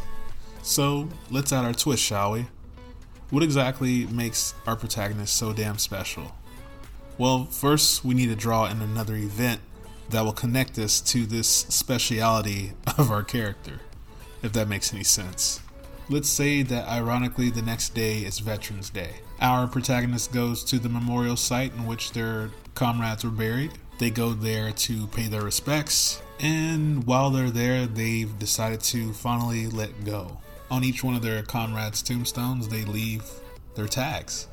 So 0.70 1.10
let's 1.32 1.52
add 1.52 1.66
our 1.66 1.74
twist, 1.74 2.04
shall 2.04 2.34
we? 2.34 2.46
What 3.32 3.42
exactly 3.42 4.06
makes 4.06 4.54
our 4.68 4.76
protagonist 4.76 5.36
so 5.36 5.52
damn 5.52 5.80
special? 5.80 6.36
Well, 7.18 7.46
first 7.46 8.06
we 8.06 8.14
need 8.14 8.28
to 8.28 8.36
draw 8.36 8.68
in 8.68 8.80
another 8.80 9.16
event 9.16 9.62
that 10.12 10.22
will 10.22 10.32
connect 10.32 10.78
us 10.78 11.02
to 11.02 11.26
this 11.26 11.48
speciality 11.48 12.74
of 13.00 13.10
our 13.10 13.24
character, 13.24 13.80
if 14.44 14.54
that 14.54 14.68
makes 14.68 14.94
any 14.94 15.04
sense. 15.04 15.60
Let's 16.08 16.30
say 16.30 16.62
that 16.62 16.88
ironically 16.88 17.50
the 17.50 17.64
next 17.64 17.96
day 17.96 18.20
is 18.20 18.38
Veterans 18.38 18.92
Day. 18.92 19.22
Our 19.42 19.66
protagonist 19.66 20.32
goes 20.32 20.64
to 20.66 20.78
the 20.78 20.88
memorial 20.88 21.36
site 21.36 21.74
in 21.74 21.88
which 21.88 22.12
their 22.12 22.52
comrades 22.76 23.24
were 23.24 23.32
buried. 23.32 23.72
They 23.98 24.12
go 24.12 24.34
there 24.34 24.72
to 24.72 25.08
pay 25.08 25.30
their 25.30 25.42
respects, 25.42 26.22
and 26.40 27.08
while 27.08 27.32
they're 27.32 27.50
there, 27.50 27.88
they've 27.88 28.38
decided 28.38 28.82
to 28.82 29.14
finally 29.14 29.66
let 29.66 30.06
go. 30.06 30.38
On 30.72 30.84
each 30.84 31.04
one 31.04 31.16
of 31.16 31.22
their 31.22 31.42
comrades' 31.42 32.04
tombstones, 32.04 32.68
they 32.68 32.86
leave 32.86 33.24
their 33.76 33.88
tags. 33.88 34.48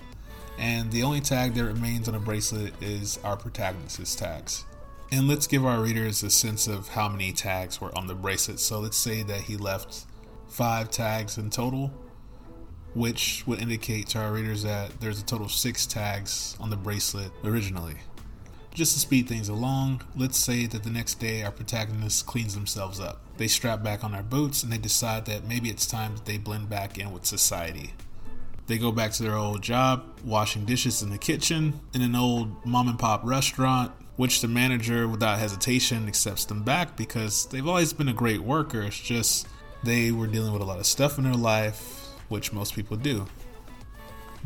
And 0.59 0.91
the 0.91 1.03
only 1.03 1.21
tag 1.21 1.55
that 1.55 1.65
remains 1.65 2.09
on 2.09 2.15
a 2.15 2.19
bracelet 2.19 2.73
is 2.83 3.19
our 3.23 3.37
protagonist's 3.37 4.17
tags. 4.17 4.65
And 5.13 5.29
let's 5.29 5.47
give 5.47 5.65
our 5.67 5.81
readers 5.81 6.23
a 6.23 6.31
sense 6.31 6.67
of 6.67 6.89
how 6.89 7.09
many 7.09 7.33
tags 7.33 7.81
were 7.81 7.97
on 7.97 8.07
the 8.07 8.15
bracelet. 8.15 8.59
So 8.59 8.81
let's 8.81 8.97
say 8.97 9.23
that 9.25 9.43
he 9.43 9.57
left 9.57 10.07
five 10.49 10.91
tags 10.91 11.37
in 11.37 11.51
total, 11.51 11.93
which 12.95 13.45
would 13.47 13.61
indicate 13.61 14.09
to 14.09 14.19
our 14.19 14.33
readers 14.33 14.63
that 14.63 14.99
there's 15.01 15.21
a 15.21 15.25
total 15.25 15.47
of 15.47 15.53
six 15.53 15.85
tags 15.85 16.57
on 16.59 16.71
the 16.71 16.77
bracelet 16.77 17.31
originally. 17.45 17.97
Just 18.77 18.93
to 18.93 19.01
speed 19.01 19.27
things 19.27 19.49
along, 19.49 20.03
let's 20.15 20.37
say 20.37 20.67
that 20.67 20.83
the 20.83 20.91
next 20.91 21.15
day 21.15 21.43
our 21.43 21.51
protagonist 21.51 22.27
cleans 22.27 22.53
themselves 22.53 23.01
up. 23.01 23.23
They 23.39 23.49
strap 23.49 23.83
back 23.83 24.05
on 24.05 24.13
their 24.13 24.23
boots 24.23 24.63
and 24.63 24.71
they 24.71 24.77
decide 24.77 25.25
that 25.25 25.49
maybe 25.49 25.71
it's 25.71 25.87
time 25.87 26.15
that 26.15 26.27
they 26.27 26.37
blend 26.37 26.69
back 26.69 26.99
in 26.99 27.11
with 27.11 27.25
society. 27.25 27.95
They 28.67 28.77
go 28.77 28.93
back 28.93 29.13
to 29.13 29.23
their 29.23 29.35
old 29.35 29.63
job, 29.63 30.05
washing 30.23 30.67
dishes 30.67 31.03
in 31.03 31.09
the 31.09 31.17
kitchen 31.17 31.81
in 31.95 32.03
an 32.03 32.15
old 32.15 32.67
mom 32.67 32.89
and 32.89 32.99
pop 32.99 33.25
restaurant, 33.25 33.93
which 34.17 34.43
the 34.43 34.49
manager, 34.49 35.09
without 35.09 35.39
hesitation, 35.39 36.07
accepts 36.07 36.45
them 36.45 36.63
back 36.63 36.99
because 36.99 37.47
they've 37.47 37.67
always 37.67 37.95
been 37.95 38.09
a 38.09 38.13
great 38.13 38.43
worker. 38.43 38.83
It's 38.83 39.01
just 39.01 39.49
they 39.85 40.13
were 40.13 40.27
dealing 40.27 40.53
with 40.53 40.61
a 40.61 40.67
lot 40.67 40.81
of 40.81 40.87
stuff 40.87 41.17
in 41.17 41.25
their 41.25 41.33
life, 41.33 42.11
which 42.29 42.53
most 42.53 42.75
people 42.75 42.99
do. 42.99 43.27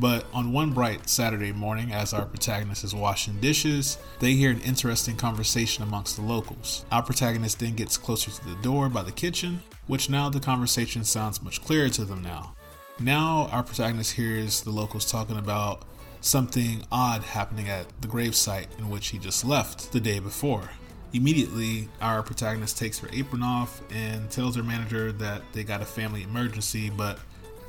But 0.00 0.24
on 0.32 0.52
one 0.52 0.70
bright 0.70 1.10
Saturday 1.10 1.52
morning, 1.52 1.92
as 1.92 2.14
our 2.14 2.24
protagonist 2.24 2.84
is 2.84 2.94
washing 2.94 3.38
dishes, 3.38 3.98
they 4.18 4.32
hear 4.32 4.50
an 4.50 4.60
interesting 4.60 5.14
conversation 5.14 5.84
amongst 5.84 6.16
the 6.16 6.22
locals. 6.22 6.86
Our 6.90 7.02
protagonist 7.02 7.58
then 7.58 7.74
gets 7.74 7.98
closer 7.98 8.30
to 8.30 8.44
the 8.46 8.54
door 8.62 8.88
by 8.88 9.02
the 9.02 9.12
kitchen, 9.12 9.62
which 9.88 10.08
now 10.08 10.30
the 10.30 10.40
conversation 10.40 11.04
sounds 11.04 11.42
much 11.42 11.62
clearer 11.62 11.90
to 11.90 12.06
them 12.06 12.22
now. 12.22 12.54
Now 12.98 13.50
our 13.52 13.62
protagonist 13.62 14.12
hears 14.12 14.62
the 14.62 14.70
locals 14.70 15.10
talking 15.10 15.36
about 15.36 15.82
something 16.22 16.82
odd 16.90 17.22
happening 17.22 17.68
at 17.68 17.86
the 18.00 18.08
gravesite 18.08 18.78
in 18.78 18.88
which 18.88 19.08
he 19.08 19.18
just 19.18 19.44
left 19.44 19.92
the 19.92 20.00
day 20.00 20.18
before. 20.18 20.70
Immediately, 21.12 21.88
our 22.00 22.22
protagonist 22.22 22.78
takes 22.78 22.98
her 23.00 23.08
apron 23.12 23.42
off 23.42 23.82
and 23.92 24.30
tells 24.30 24.56
her 24.56 24.62
manager 24.62 25.12
that 25.12 25.42
they 25.52 25.62
got 25.62 25.82
a 25.82 25.86
family 25.86 26.22
emergency, 26.22 26.88
but 26.88 27.18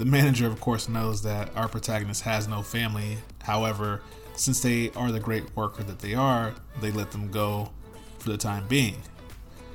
the 0.01 0.05
manager, 0.05 0.47
of 0.47 0.59
course, 0.59 0.89
knows 0.89 1.21
that 1.21 1.55
our 1.55 1.67
protagonist 1.67 2.23
has 2.23 2.47
no 2.47 2.63
family. 2.63 3.19
However, 3.43 4.01
since 4.35 4.59
they 4.59 4.89
are 4.95 5.11
the 5.11 5.19
great 5.19 5.55
worker 5.55 5.83
that 5.83 5.99
they 5.99 6.15
are, 6.15 6.55
they 6.81 6.89
let 6.89 7.11
them 7.11 7.29
go 7.29 7.69
for 8.17 8.31
the 8.31 8.37
time 8.37 8.67
being. 8.67 8.95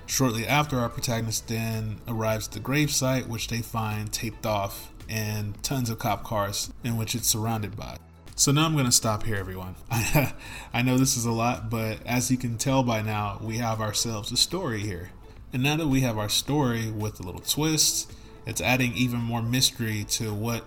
Shortly 0.06 0.44
after, 0.44 0.80
our 0.80 0.88
protagonist 0.88 1.46
then 1.46 2.00
arrives 2.08 2.48
at 2.48 2.54
the 2.54 2.58
gravesite, 2.58 3.28
which 3.28 3.46
they 3.46 3.62
find 3.62 4.12
taped 4.12 4.44
off 4.44 4.92
and 5.08 5.62
tons 5.62 5.90
of 5.90 6.00
cop 6.00 6.24
cars 6.24 6.72
in 6.82 6.96
which 6.96 7.14
it's 7.14 7.28
surrounded 7.28 7.76
by. 7.76 7.96
So 8.34 8.50
now 8.50 8.66
I'm 8.66 8.72
going 8.72 8.86
to 8.86 8.90
stop 8.90 9.22
here, 9.22 9.36
everyone. 9.36 9.76
I 9.92 10.82
know 10.84 10.98
this 10.98 11.16
is 11.16 11.24
a 11.24 11.30
lot, 11.30 11.70
but 11.70 12.04
as 12.04 12.32
you 12.32 12.36
can 12.36 12.58
tell 12.58 12.82
by 12.82 13.00
now, 13.00 13.38
we 13.40 13.58
have 13.58 13.80
ourselves 13.80 14.32
a 14.32 14.36
story 14.36 14.80
here. 14.80 15.10
And 15.52 15.62
now 15.62 15.76
that 15.76 15.86
we 15.86 16.00
have 16.00 16.18
our 16.18 16.28
story 16.28 16.90
with 16.90 17.20
a 17.20 17.22
little 17.22 17.42
twist, 17.42 18.10
it's 18.46 18.60
adding 18.60 18.94
even 18.94 19.18
more 19.18 19.42
mystery 19.42 20.04
to 20.10 20.32
what 20.32 20.64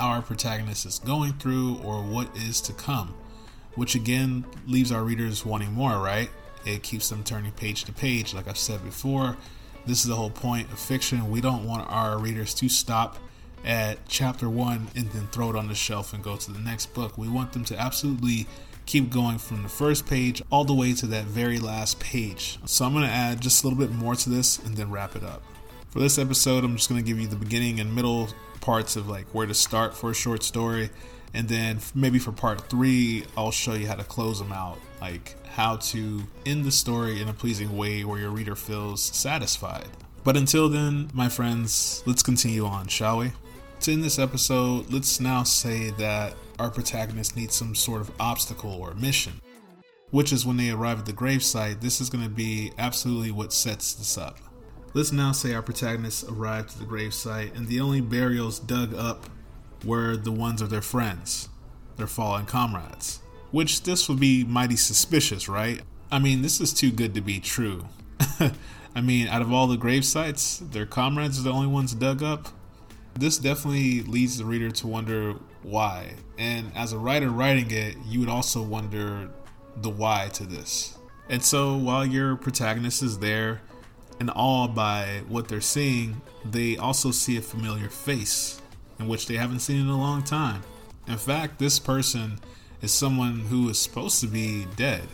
our 0.00 0.22
protagonist 0.22 0.86
is 0.86 0.98
going 0.98 1.34
through 1.34 1.78
or 1.84 2.02
what 2.02 2.34
is 2.36 2.60
to 2.62 2.72
come, 2.72 3.14
which 3.74 3.94
again 3.94 4.44
leaves 4.66 4.90
our 4.90 5.04
readers 5.04 5.44
wanting 5.44 5.72
more, 5.72 5.98
right? 5.98 6.30
It 6.64 6.82
keeps 6.82 7.08
them 7.08 7.22
turning 7.22 7.52
page 7.52 7.84
to 7.84 7.92
page. 7.92 8.34
Like 8.34 8.48
I've 8.48 8.58
said 8.58 8.84
before, 8.84 9.36
this 9.86 10.00
is 10.00 10.06
the 10.06 10.16
whole 10.16 10.30
point 10.30 10.70
of 10.72 10.78
fiction. 10.78 11.30
We 11.30 11.40
don't 11.40 11.66
want 11.66 11.90
our 11.90 12.18
readers 12.18 12.54
to 12.54 12.68
stop 12.68 13.18
at 13.64 13.98
chapter 14.08 14.48
one 14.48 14.88
and 14.94 15.10
then 15.10 15.26
throw 15.28 15.50
it 15.50 15.56
on 15.56 15.68
the 15.68 15.74
shelf 15.74 16.12
and 16.12 16.22
go 16.22 16.36
to 16.36 16.52
the 16.52 16.60
next 16.60 16.94
book. 16.94 17.18
We 17.18 17.28
want 17.28 17.52
them 17.52 17.64
to 17.66 17.78
absolutely 17.78 18.46
keep 18.86 19.10
going 19.10 19.38
from 19.38 19.62
the 19.62 19.68
first 19.68 20.06
page 20.06 20.42
all 20.50 20.64
the 20.64 20.74
way 20.74 20.94
to 20.94 21.06
that 21.06 21.24
very 21.24 21.58
last 21.58 22.00
page. 22.00 22.58
So 22.64 22.84
I'm 22.86 22.92
going 22.92 23.04
to 23.04 23.10
add 23.10 23.40
just 23.40 23.62
a 23.62 23.66
little 23.66 23.78
bit 23.78 23.94
more 23.94 24.14
to 24.14 24.30
this 24.30 24.58
and 24.60 24.76
then 24.76 24.90
wrap 24.90 25.14
it 25.14 25.22
up. 25.22 25.42
For 25.90 26.00
this 26.00 26.18
episode, 26.18 26.64
I'm 26.64 26.76
just 26.76 26.90
going 26.90 27.02
to 27.02 27.06
give 27.06 27.18
you 27.18 27.26
the 27.26 27.36
beginning 27.36 27.80
and 27.80 27.94
middle 27.94 28.28
parts 28.60 28.94
of 28.94 29.08
like 29.08 29.24
where 29.34 29.46
to 29.46 29.54
start 29.54 29.96
for 29.96 30.10
a 30.10 30.14
short 30.14 30.42
story. 30.42 30.90
And 31.32 31.48
then 31.48 31.78
maybe 31.94 32.18
for 32.18 32.30
part 32.30 32.68
three, 32.68 33.24
I'll 33.38 33.50
show 33.50 33.72
you 33.72 33.86
how 33.86 33.94
to 33.94 34.04
close 34.04 34.38
them 34.38 34.52
out, 34.52 34.78
like 35.00 35.36
how 35.46 35.76
to 35.76 36.22
end 36.44 36.66
the 36.66 36.70
story 36.70 37.22
in 37.22 37.28
a 37.28 37.32
pleasing 37.32 37.74
way 37.74 38.04
where 38.04 38.18
your 38.18 38.30
reader 38.30 38.54
feels 38.54 39.02
satisfied. 39.02 39.88
But 40.24 40.36
until 40.36 40.68
then, 40.68 41.08
my 41.14 41.30
friends, 41.30 42.02
let's 42.04 42.22
continue 42.22 42.66
on, 42.66 42.88
shall 42.88 43.18
we? 43.18 43.32
To 43.80 43.92
end 43.92 44.04
this 44.04 44.18
episode, 44.18 44.92
let's 44.92 45.20
now 45.20 45.42
say 45.42 45.90
that 45.92 46.34
our 46.58 46.68
protagonist 46.68 47.34
needs 47.34 47.54
some 47.54 47.74
sort 47.74 48.02
of 48.02 48.10
obstacle 48.20 48.72
or 48.72 48.92
mission, 48.92 49.40
which 50.10 50.34
is 50.34 50.44
when 50.44 50.58
they 50.58 50.70
arrive 50.70 50.98
at 50.98 51.06
the 51.06 51.12
gravesite, 51.14 51.80
this 51.80 51.98
is 51.98 52.10
going 52.10 52.24
to 52.24 52.30
be 52.30 52.72
absolutely 52.76 53.30
what 53.30 53.54
sets 53.54 53.94
this 53.94 54.18
up. 54.18 54.38
Let's 54.94 55.12
now 55.12 55.32
say 55.32 55.52
our 55.54 55.62
protagonists 55.62 56.24
arrived 56.24 56.72
at 56.72 56.78
the 56.78 56.84
gravesite, 56.84 57.54
and 57.54 57.68
the 57.68 57.80
only 57.80 58.00
burials 58.00 58.58
dug 58.58 58.94
up 58.94 59.28
were 59.84 60.16
the 60.16 60.32
ones 60.32 60.62
of 60.62 60.70
their 60.70 60.82
friends, 60.82 61.48
their 61.96 62.06
fallen 62.06 62.46
comrades. 62.46 63.20
Which 63.50 63.82
this 63.82 64.08
would 64.08 64.18
be 64.18 64.44
mighty 64.44 64.76
suspicious, 64.76 65.48
right? 65.48 65.82
I 66.10 66.18
mean, 66.18 66.42
this 66.42 66.60
is 66.60 66.72
too 66.72 66.90
good 66.90 67.14
to 67.14 67.20
be 67.20 67.38
true. 67.38 67.86
I 68.94 69.00
mean, 69.02 69.28
out 69.28 69.42
of 69.42 69.52
all 69.52 69.66
the 69.66 69.76
grave 69.76 70.04
sites, 70.04 70.58
their 70.58 70.86
comrades 70.86 71.38
are 71.38 71.42
the 71.42 71.52
only 71.52 71.66
ones 71.66 71.94
dug 71.94 72.22
up. 72.22 72.48
This 73.14 73.36
definitely 73.36 74.02
leads 74.02 74.38
the 74.38 74.44
reader 74.44 74.70
to 74.70 74.86
wonder 74.86 75.34
why. 75.62 76.14
And 76.38 76.72
as 76.74 76.92
a 76.92 76.98
writer 76.98 77.30
writing 77.30 77.70
it, 77.70 77.96
you 78.06 78.20
would 78.20 78.28
also 78.28 78.62
wonder 78.62 79.28
the 79.76 79.90
why 79.90 80.30
to 80.34 80.44
this. 80.44 80.96
And 81.28 81.44
so 81.44 81.76
while 81.76 82.06
your 82.06 82.36
protagonist 82.36 83.02
is 83.02 83.18
there 83.18 83.60
and 84.20 84.30
awed 84.34 84.74
by 84.74 85.22
what 85.28 85.48
they're 85.48 85.60
seeing, 85.60 86.20
they 86.44 86.76
also 86.76 87.10
see 87.10 87.36
a 87.36 87.42
familiar 87.42 87.88
face 87.88 88.60
in 88.98 89.08
which 89.08 89.26
they 89.26 89.36
haven't 89.36 89.60
seen 89.60 89.80
in 89.80 89.88
a 89.88 89.96
long 89.96 90.22
time. 90.22 90.62
In 91.06 91.16
fact, 91.16 91.58
this 91.58 91.78
person 91.78 92.38
is 92.82 92.92
someone 92.92 93.40
who 93.40 93.68
is 93.68 93.78
supposed 93.78 94.20
to 94.20 94.26
be 94.26 94.66
dead. 94.76 95.08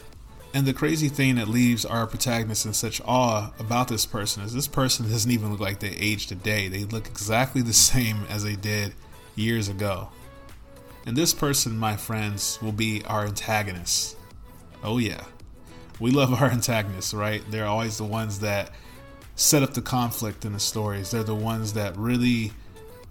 And 0.52 0.66
the 0.66 0.72
crazy 0.72 1.08
thing 1.08 1.34
that 1.34 1.48
leaves 1.48 1.84
our 1.84 2.06
protagonist 2.06 2.64
in 2.64 2.74
such 2.74 3.00
awe 3.04 3.52
about 3.58 3.88
this 3.88 4.06
person 4.06 4.44
is 4.44 4.54
this 4.54 4.68
person 4.68 5.10
doesn't 5.10 5.30
even 5.30 5.50
look 5.50 5.60
like 5.60 5.80
they 5.80 5.88
aged 5.88 6.30
a 6.30 6.36
day. 6.36 6.68
They 6.68 6.84
look 6.84 7.08
exactly 7.08 7.60
the 7.60 7.72
same 7.72 8.24
as 8.28 8.44
they 8.44 8.54
did 8.54 8.94
years 9.34 9.68
ago. 9.68 10.10
And 11.06 11.16
this 11.16 11.34
person, 11.34 11.76
my 11.76 11.96
friends, 11.96 12.58
will 12.62 12.72
be 12.72 13.04
our 13.06 13.26
antagonist. 13.26 14.16
Oh, 14.82 14.98
yeah. 14.98 15.24
We 16.00 16.10
love 16.12 16.32
our 16.40 16.48
antagonists, 16.52 17.12
right? 17.12 17.42
They're 17.50 17.66
always 17.66 17.98
the 17.98 18.04
ones 18.04 18.38
that 18.40 18.70
set 19.36 19.62
up 19.62 19.74
the 19.74 19.82
conflict 19.82 20.44
in 20.44 20.52
the 20.52 20.60
stories. 20.60 21.10
They're 21.10 21.24
the 21.24 21.34
ones 21.34 21.72
that 21.74 21.96
really 21.96 22.52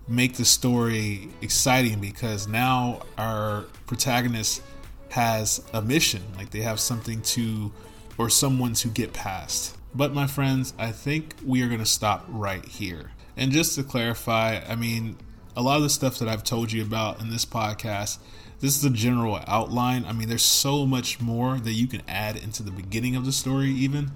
make 0.08 0.36
the 0.36 0.46
story 0.46 1.30
exciting 1.42 2.00
because 2.00 2.48
now 2.48 3.02
our 3.18 3.66
protagonist 3.86 4.62
has 5.10 5.64
a 5.74 5.82
mission, 5.82 6.22
like 6.36 6.50
they 6.50 6.62
have 6.62 6.80
something 6.80 7.22
to 7.22 7.72
or 8.18 8.30
someone 8.30 8.74
to 8.74 8.88
get 8.88 9.14
past. 9.14 9.78
But 9.96 10.14
my 10.14 10.28
friends, 10.28 10.74
I 10.78 10.92
think 10.92 11.36
we 11.46 11.62
are 11.62 11.68
going 11.68 11.80
to 11.80 11.86
stop 11.86 12.26
right 12.28 12.66
here. 12.66 13.12
And 13.38 13.52
just 13.52 13.76
to 13.76 13.84
clarify, 13.84 14.62
I 14.68 14.76
mean, 14.76 15.18
a 15.56 15.62
lot 15.62 15.78
of 15.78 15.84
the 15.84 15.90
stuff 15.90 16.20
that 16.20 16.28
I've 16.28 16.44
told 16.44 16.72
you 16.72 16.82
about 16.82 17.22
in 17.22 17.30
this 17.30 17.46
podcast, 17.46 18.18
this 18.60 18.78
is 18.78 18.84
a 18.86 18.90
general 18.90 19.40
outline. 19.48 20.06
I 20.06 20.14
mean, 20.14 20.30
there's 20.30 20.44
so 20.44 20.86
much 20.86 21.22
more 21.22 21.58
that 21.60 21.74
you 21.74 21.88
can 21.88 22.02
add 22.08 22.38
into 22.38 22.64
the 22.64 22.72
beginning 22.72 23.16
of 23.16 23.26
the 23.26 23.32
story, 23.32 23.70
even. 23.70 24.12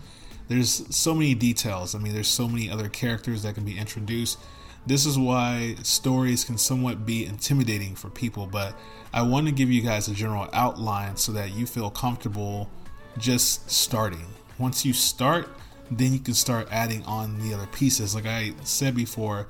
There's 0.47 0.95
so 0.95 1.13
many 1.13 1.35
details. 1.35 1.93
I 1.95 1.99
mean, 1.99 2.13
there's 2.13 2.27
so 2.27 2.47
many 2.47 2.69
other 2.69 2.89
characters 2.89 3.43
that 3.43 3.55
can 3.55 3.65
be 3.65 3.77
introduced 3.77 4.37
this 4.87 5.05
is 5.05 5.19
why 5.19 5.75
stories 5.83 6.45
can 6.45 6.57
somewhat 6.57 7.05
be 7.05 7.25
intimidating 7.25 7.93
for 7.93 8.09
people, 8.09 8.47
but 8.47 8.73
I 9.13 9.21
want 9.21 9.47
to 9.47 9.51
give 9.51 9.69
you 9.69 9.81
guys 9.81 10.07
a 10.07 10.13
general 10.13 10.47
outline 10.53 11.17
so 11.17 11.33
that 11.33 11.53
you 11.53 11.67
feel 11.67 11.89
comfortable 11.89 12.69
just 13.17 13.69
starting. 13.69 14.25
Once 14.57 14.85
you 14.85 14.93
start, 14.93 15.49
then 15.91 16.13
you 16.13 16.19
can 16.19 16.33
start 16.33 16.69
adding 16.71 17.03
on 17.03 17.37
the 17.41 17.53
other 17.53 17.67
pieces. 17.67 18.15
Like 18.15 18.27
I 18.27 18.53
said 18.63 18.95
before, 18.95 19.47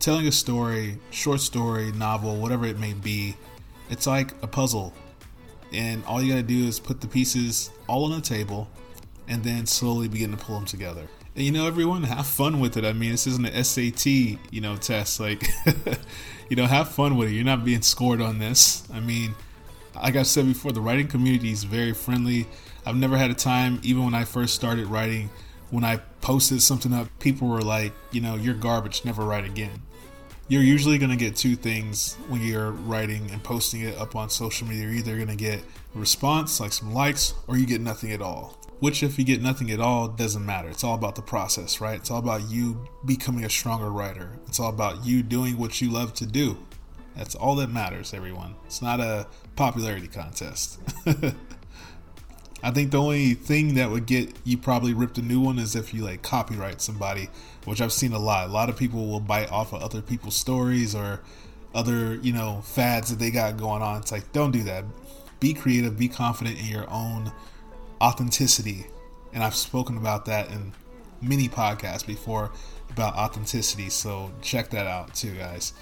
telling 0.00 0.26
a 0.26 0.32
story, 0.32 0.98
short 1.10 1.40
story, 1.40 1.90
novel, 1.92 2.36
whatever 2.36 2.66
it 2.66 2.78
may 2.78 2.92
be, 2.92 3.36
it's 3.88 4.06
like 4.06 4.34
a 4.42 4.46
puzzle. 4.46 4.92
And 5.72 6.04
all 6.04 6.20
you 6.20 6.28
got 6.28 6.36
to 6.36 6.42
do 6.42 6.66
is 6.66 6.78
put 6.78 7.00
the 7.00 7.08
pieces 7.08 7.70
all 7.86 8.04
on 8.04 8.10
the 8.10 8.20
table 8.20 8.68
and 9.28 9.44
then 9.44 9.66
slowly 9.66 10.08
begin 10.08 10.30
to 10.30 10.36
pull 10.36 10.56
them 10.56 10.64
together 10.64 11.06
And 11.36 11.44
you 11.44 11.52
know, 11.52 11.66
everyone 11.66 12.02
have 12.04 12.26
fun 12.26 12.58
with 12.60 12.76
it. 12.76 12.84
I 12.84 12.92
mean, 12.92 13.12
this 13.12 13.26
isn't 13.26 13.44
an 13.44 13.64
SAT, 13.64 14.06
you 14.06 14.60
know, 14.60 14.76
test. 14.76 15.20
Like, 15.20 15.46
you 16.48 16.56
know, 16.56 16.66
have 16.66 16.88
fun 16.88 17.16
with 17.16 17.28
it. 17.28 17.32
You're 17.32 17.44
not 17.44 17.64
being 17.64 17.82
scored 17.82 18.20
on 18.20 18.38
this. 18.38 18.82
I 18.92 19.00
mean, 19.00 19.34
like 19.94 20.16
I 20.16 20.22
said 20.22 20.46
before, 20.46 20.72
the 20.72 20.80
writing 20.80 21.06
community 21.06 21.52
is 21.52 21.64
very 21.64 21.92
friendly. 21.92 22.46
I've 22.84 22.96
never 22.96 23.16
had 23.16 23.30
a 23.30 23.34
time, 23.34 23.80
even 23.82 24.04
when 24.04 24.14
I 24.14 24.24
first 24.24 24.54
started 24.54 24.86
writing, 24.86 25.30
when 25.70 25.84
I 25.84 25.98
posted 26.22 26.62
something 26.62 26.92
up, 26.92 27.08
people 27.18 27.48
were 27.48 27.60
like, 27.60 27.92
you 28.10 28.20
know, 28.20 28.34
you're 28.34 28.54
garbage, 28.54 29.04
never 29.04 29.24
write 29.24 29.44
again. 29.44 29.82
You're 30.48 30.62
usually 30.62 30.96
going 30.96 31.10
to 31.10 31.16
get 31.16 31.36
two 31.36 31.56
things 31.56 32.14
when 32.28 32.40
you're 32.40 32.70
writing 32.70 33.30
and 33.30 33.44
posting 33.44 33.82
it 33.82 33.98
up 33.98 34.16
on 34.16 34.30
social 34.30 34.66
media. 34.66 34.84
You're 34.84 34.94
either 34.94 35.16
going 35.16 35.28
to 35.28 35.36
get 35.36 35.60
a 35.94 35.98
response, 35.98 36.58
like 36.58 36.72
some 36.72 36.94
likes, 36.94 37.34
or 37.46 37.58
you 37.58 37.66
get 37.66 37.82
nothing 37.82 38.12
at 38.12 38.22
all 38.22 38.58
which 38.80 39.02
if 39.02 39.18
you 39.18 39.24
get 39.24 39.42
nothing 39.42 39.70
at 39.70 39.80
all 39.80 40.08
doesn't 40.08 40.44
matter. 40.44 40.68
It's 40.68 40.84
all 40.84 40.94
about 40.94 41.16
the 41.16 41.22
process 41.22 41.80
right? 41.80 41.98
It's 41.98 42.10
all 42.10 42.18
about 42.18 42.48
you 42.48 42.86
becoming 43.04 43.44
a 43.44 43.50
stronger 43.50 43.90
writer. 43.90 44.38
It's 44.46 44.60
all 44.60 44.70
about 44.70 45.04
you 45.04 45.22
doing 45.22 45.58
what 45.58 45.80
you 45.80 45.90
love 45.90 46.14
to 46.14 46.26
do. 46.26 46.58
That's 47.16 47.34
all 47.34 47.56
that 47.56 47.70
matters 47.70 48.14
everyone. 48.14 48.54
It's 48.66 48.80
not 48.80 49.00
a 49.00 49.26
popularity 49.56 50.06
contest. 50.06 50.78
I 52.62 52.70
think 52.72 52.90
the 52.90 53.00
only 53.00 53.34
thing 53.34 53.74
that 53.74 53.90
would 53.90 54.06
get 54.06 54.34
you 54.44 54.58
probably 54.58 54.92
ripped 54.92 55.18
a 55.18 55.22
new 55.22 55.40
one 55.40 55.58
is 55.58 55.76
if 55.76 55.94
you 55.94 56.02
like 56.02 56.22
copyright 56.22 56.80
somebody 56.80 57.28
which 57.64 57.80
i've 57.80 57.92
seen 57.92 58.12
a 58.12 58.18
lot. 58.18 58.48
A 58.48 58.52
lot 58.52 58.68
of 58.68 58.76
people 58.76 59.06
will 59.06 59.20
bite 59.20 59.50
off 59.52 59.72
of 59.72 59.82
other 59.82 60.00
people's 60.00 60.36
stories 60.36 60.94
or 60.94 61.20
other 61.74 62.14
you 62.16 62.32
know 62.32 62.62
fads 62.64 63.10
that 63.10 63.18
they 63.18 63.30
got 63.30 63.56
going 63.56 63.82
on. 63.82 64.00
It's 64.00 64.12
like 64.12 64.32
don't 64.32 64.50
do 64.50 64.62
that. 64.64 64.84
Be 65.40 65.54
creative. 65.54 65.98
Be 65.98 66.08
confident 66.08 66.58
in 66.58 66.66
your 66.66 66.88
own 66.90 67.30
authenticity. 68.00 68.86
And 69.32 69.42
I've 69.42 69.54
spoken 69.54 69.96
about 69.96 70.24
that 70.26 70.50
in 70.50 70.72
many 71.20 71.48
podcasts 71.48 72.06
before 72.06 72.50
about 72.90 73.14
authenticity. 73.14 73.90
So 73.90 74.30
check 74.40 74.70
that 74.70 74.86
out 74.86 75.14
too, 75.14 75.34
guys. 75.34 75.72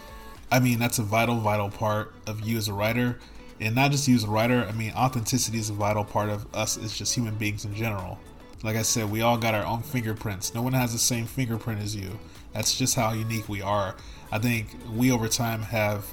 I 0.50 0.61
mean, 0.61 0.79
that's 0.79 0.98
a 0.98 1.02
vital, 1.02 1.37
vital 1.37 1.70
part 1.70 2.14
of 2.26 2.40
you 2.40 2.57
as 2.57 2.68
a 2.68 2.72
writer. 2.72 3.18
And 3.61 3.74
not 3.74 3.90
just 3.90 4.07
you 4.07 4.14
as 4.14 4.24
a 4.24 4.29
writer, 4.29 4.66
I 4.68 4.72
mean, 4.72 4.92
authenticity 4.92 5.59
is 5.59 5.70
a 5.70 5.72
vital 5.72 6.05
part 6.05 6.29
of 6.29 6.46
us 6.55 6.76
as 6.76 6.96
just 6.96 7.14
human 7.14 7.35
beings 7.37 7.64
in 7.64 7.74
general. 7.74 8.18
Like 8.62 8.76
I 8.76 8.83
said, 8.83 9.11
we 9.11 9.22
all 9.22 9.38
got 9.38 9.55
our 9.55 9.64
own 9.64 9.83
fingerprints. 9.83 10.55
No 10.55 10.62
one 10.62 10.72
has 10.72 10.92
the 10.92 10.98
same 10.98 11.26
fingerprint 11.26 11.83
as 11.83 11.94
you. 11.94 12.18
That's 12.52 12.76
just 12.76 12.94
how 12.94 13.12
unique 13.12 13.48
we 13.48 13.62
are. 13.62 13.96
I 14.33 14.38
think 14.38 14.68
we 14.92 15.11
over 15.11 15.29
time 15.29 15.62
have 15.62 16.07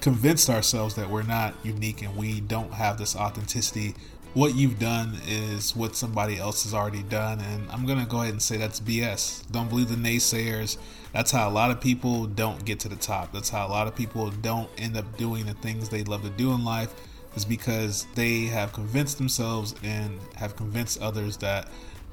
convinced 0.00 0.48
ourselves 0.48 0.94
that 0.94 1.10
we're 1.10 1.22
not 1.22 1.54
unique 1.64 2.02
and 2.02 2.16
we 2.16 2.40
don't 2.40 2.72
have 2.72 2.98
this 2.98 3.16
authenticity 3.16 3.94
what 4.34 4.54
you've 4.54 4.78
done 4.78 5.18
is 5.26 5.74
what 5.74 5.96
somebody 5.96 6.38
else 6.38 6.64
has 6.64 6.74
already 6.74 7.02
done. 7.02 7.40
And 7.40 7.70
I'm 7.70 7.86
going 7.86 7.98
to 7.98 8.06
go 8.06 8.20
ahead 8.20 8.32
and 8.32 8.42
say 8.42 8.56
that's 8.56 8.80
BS. 8.80 9.50
Don't 9.50 9.68
believe 9.68 9.88
the 9.88 9.96
naysayers. 9.96 10.76
That's 11.12 11.30
how 11.30 11.48
a 11.48 11.50
lot 11.50 11.70
of 11.70 11.80
people 11.80 12.26
don't 12.26 12.64
get 12.64 12.80
to 12.80 12.88
the 12.88 12.96
top. 12.96 13.32
That's 13.32 13.48
how 13.48 13.66
a 13.66 13.70
lot 13.70 13.86
of 13.86 13.96
people 13.96 14.30
don't 14.30 14.68
end 14.78 14.96
up 14.96 15.16
doing 15.16 15.46
the 15.46 15.54
things 15.54 15.88
they 15.88 16.04
love 16.04 16.22
to 16.22 16.30
do 16.30 16.52
in 16.52 16.64
life, 16.64 16.92
is 17.34 17.44
because 17.44 18.06
they 18.14 18.44
have 18.44 18.72
convinced 18.72 19.18
themselves 19.18 19.74
and 19.82 20.18
have 20.36 20.56
convinced 20.56 21.00
others 21.00 21.38
that 21.38 21.68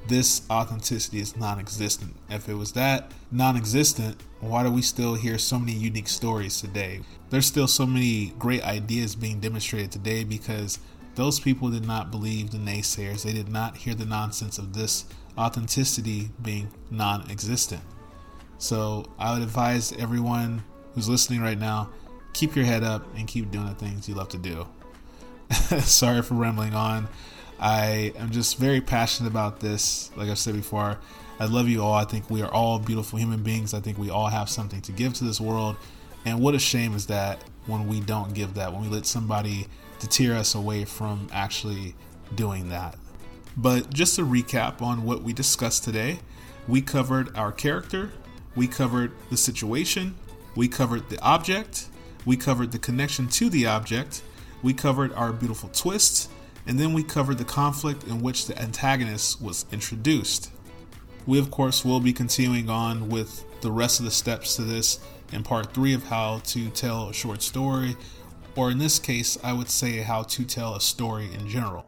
this 0.08 0.42
authenticity 0.50 1.18
is 1.18 1.36
non 1.36 1.58
existent. 1.58 2.14
If 2.30 2.48
it 2.48 2.54
was 2.54 2.72
that 2.72 3.10
non 3.30 3.56
existent, 3.56 4.16
why 4.40 4.62
do 4.62 4.70
we 4.70 4.82
still 4.82 5.14
hear 5.14 5.36
so 5.36 5.58
many 5.58 5.72
unique 5.72 6.08
stories 6.08 6.60
today? 6.60 7.00
There's 7.30 7.46
still 7.46 7.66
so 7.66 7.86
many 7.86 8.32
great 8.38 8.62
ideas 8.64 9.14
being 9.14 9.40
demonstrated 9.40 9.90
today 9.90 10.24
because 10.24 10.78
those 11.16 11.40
people 11.40 11.70
did 11.70 11.86
not 11.86 12.10
believe 12.10 12.50
the 12.50 12.58
naysayers. 12.58 13.24
They 13.24 13.32
did 13.32 13.48
not 13.48 13.78
hear 13.78 13.94
the 13.94 14.04
nonsense 14.04 14.58
of 14.58 14.74
this 14.74 15.06
authenticity 15.36 16.30
being 16.40 16.70
non 16.90 17.30
existent. 17.30 17.82
So 18.58 19.06
I 19.18 19.32
would 19.32 19.42
advise 19.42 19.92
everyone 19.92 20.62
who's 20.94 21.08
listening 21.08 21.42
right 21.42 21.58
now 21.58 21.90
keep 22.36 22.54
your 22.54 22.66
head 22.66 22.84
up 22.84 23.02
and 23.16 23.26
keep 23.26 23.50
doing 23.50 23.66
the 23.66 23.74
things 23.74 24.08
you 24.08 24.14
love 24.14 24.28
to 24.28 24.38
do. 24.38 24.66
Sorry 25.80 26.20
for 26.20 26.34
rambling 26.34 26.74
on. 26.74 27.08
I 27.58 28.12
am 28.18 28.30
just 28.30 28.58
very 28.58 28.82
passionate 28.82 29.30
about 29.30 29.60
this. 29.60 30.10
Like 30.16 30.28
I've 30.28 30.38
said 30.38 30.54
before, 30.54 30.98
I 31.40 31.46
love 31.46 31.66
you 31.66 31.82
all. 31.82 31.94
I 31.94 32.04
think 32.04 32.28
we 32.28 32.42
are 32.42 32.52
all 32.52 32.78
beautiful 32.78 33.18
human 33.18 33.42
beings. 33.42 33.72
I 33.72 33.80
think 33.80 33.96
we 33.96 34.10
all 34.10 34.26
have 34.26 34.50
something 34.50 34.82
to 34.82 34.92
give 34.92 35.14
to 35.14 35.24
this 35.24 35.40
world. 35.40 35.76
And 36.26 36.40
what 36.40 36.54
a 36.54 36.58
shame 36.58 36.94
is 36.94 37.06
that 37.06 37.42
when 37.66 37.88
we 37.88 38.00
don't 38.00 38.34
give 38.34 38.54
that, 38.54 38.70
when 38.70 38.82
we 38.82 38.88
let 38.88 39.06
somebody 39.06 39.66
to 40.00 40.06
tear 40.06 40.34
us 40.34 40.54
away 40.54 40.84
from 40.84 41.28
actually 41.32 41.94
doing 42.34 42.68
that. 42.68 42.96
But 43.56 43.92
just 43.92 44.16
to 44.16 44.26
recap 44.26 44.82
on 44.82 45.04
what 45.04 45.22
we 45.22 45.32
discussed 45.32 45.84
today, 45.84 46.18
we 46.68 46.82
covered 46.82 47.34
our 47.36 47.52
character, 47.52 48.12
we 48.54 48.66
covered 48.66 49.12
the 49.30 49.36
situation, 49.36 50.14
We 50.56 50.68
covered 50.68 51.10
the 51.10 51.20
object, 51.20 51.88
we 52.24 52.36
covered 52.36 52.72
the 52.72 52.78
connection 52.78 53.28
to 53.28 53.50
the 53.50 53.66
object, 53.66 54.22
we 54.62 54.72
covered 54.72 55.12
our 55.12 55.32
beautiful 55.32 55.68
twist, 55.68 56.30
and 56.66 56.80
then 56.80 56.94
we 56.94 57.04
covered 57.04 57.36
the 57.36 57.44
conflict 57.44 58.04
in 58.04 58.22
which 58.22 58.46
the 58.46 58.60
antagonist 58.60 59.40
was 59.40 59.66
introduced. 59.70 60.50
We, 61.26 61.38
of 61.38 61.50
course, 61.50 61.84
will 61.84 62.00
be 62.00 62.14
continuing 62.14 62.70
on 62.70 63.10
with 63.10 63.44
the 63.60 63.70
rest 63.70 64.00
of 64.00 64.06
the 64.06 64.10
steps 64.10 64.56
to 64.56 64.62
this 64.62 64.98
in 65.32 65.42
part 65.42 65.74
three 65.74 65.92
of 65.92 66.04
how 66.04 66.40
to 66.44 66.70
tell 66.70 67.10
a 67.10 67.12
short 67.12 67.42
story, 67.42 67.96
or 68.56 68.70
in 68.70 68.78
this 68.78 68.98
case, 68.98 69.38
I 69.44 69.52
would 69.52 69.70
say 69.70 69.98
how 69.98 70.22
to 70.22 70.44
tell 70.44 70.74
a 70.74 70.80
story 70.80 71.32
in 71.32 71.48
general. 71.48 71.86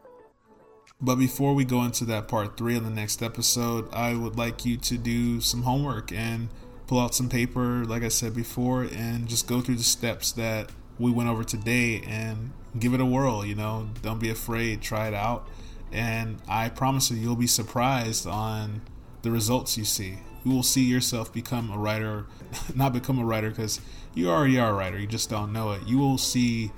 But 1.01 1.15
before 1.15 1.53
we 1.53 1.65
go 1.65 1.83
into 1.83 2.05
that 2.05 2.27
part 2.27 2.57
three 2.57 2.75
in 2.75 2.83
the 2.83 2.89
next 2.89 3.23
episode, 3.23 3.87
I 3.93 4.13
would 4.13 4.37
like 4.37 4.65
you 4.65 4.77
to 4.77 4.97
do 4.97 5.41
some 5.41 5.63
homework 5.63 6.11
and 6.11 6.49
pull 6.87 6.99
out 6.99 7.15
some 7.15 7.29
paper, 7.29 7.85
like 7.85 8.03
I 8.03 8.09
said 8.09 8.35
before, 8.35 8.83
and 8.83 9.27
just 9.27 9.47
go 9.47 9.61
through 9.61 9.75
the 9.75 9.83
steps 9.83 10.31
that 10.33 10.71
we 10.99 11.11
went 11.11 11.29
over 11.29 11.43
today 11.43 12.01
and 12.05 12.51
give 12.77 12.93
it 12.93 12.99
a 12.99 13.05
whirl. 13.05 13.45
You 13.45 13.55
know, 13.55 13.89
don't 14.01 14.19
be 14.19 14.29
afraid, 14.29 14.81
try 14.81 15.07
it 15.07 15.13
out. 15.13 15.47
And 15.91 16.37
I 16.47 16.69
promise 16.69 17.09
you, 17.09 17.17
you'll 17.17 17.35
be 17.35 17.47
surprised 17.47 18.27
on 18.27 18.81
the 19.21 19.31
results 19.31 19.77
you 19.77 19.85
see. 19.85 20.19
You 20.43 20.51
will 20.51 20.63
see 20.63 20.83
yourself 20.83 21.33
become 21.33 21.71
a 21.71 21.77
writer, 21.77 22.25
not 22.75 22.93
become 22.93 23.19
a 23.19 23.25
writer 23.25 23.49
because 23.49 23.81
you 24.13 24.29
already 24.29 24.59
are 24.59 24.71
a 24.71 24.73
writer, 24.73 24.97
you 24.97 25.07
just 25.07 25.29
don't 25.29 25.53
know 25.53 25.71
it. 25.71 25.81
You 25.85 25.97
will 25.97 26.17
see, 26.17 26.71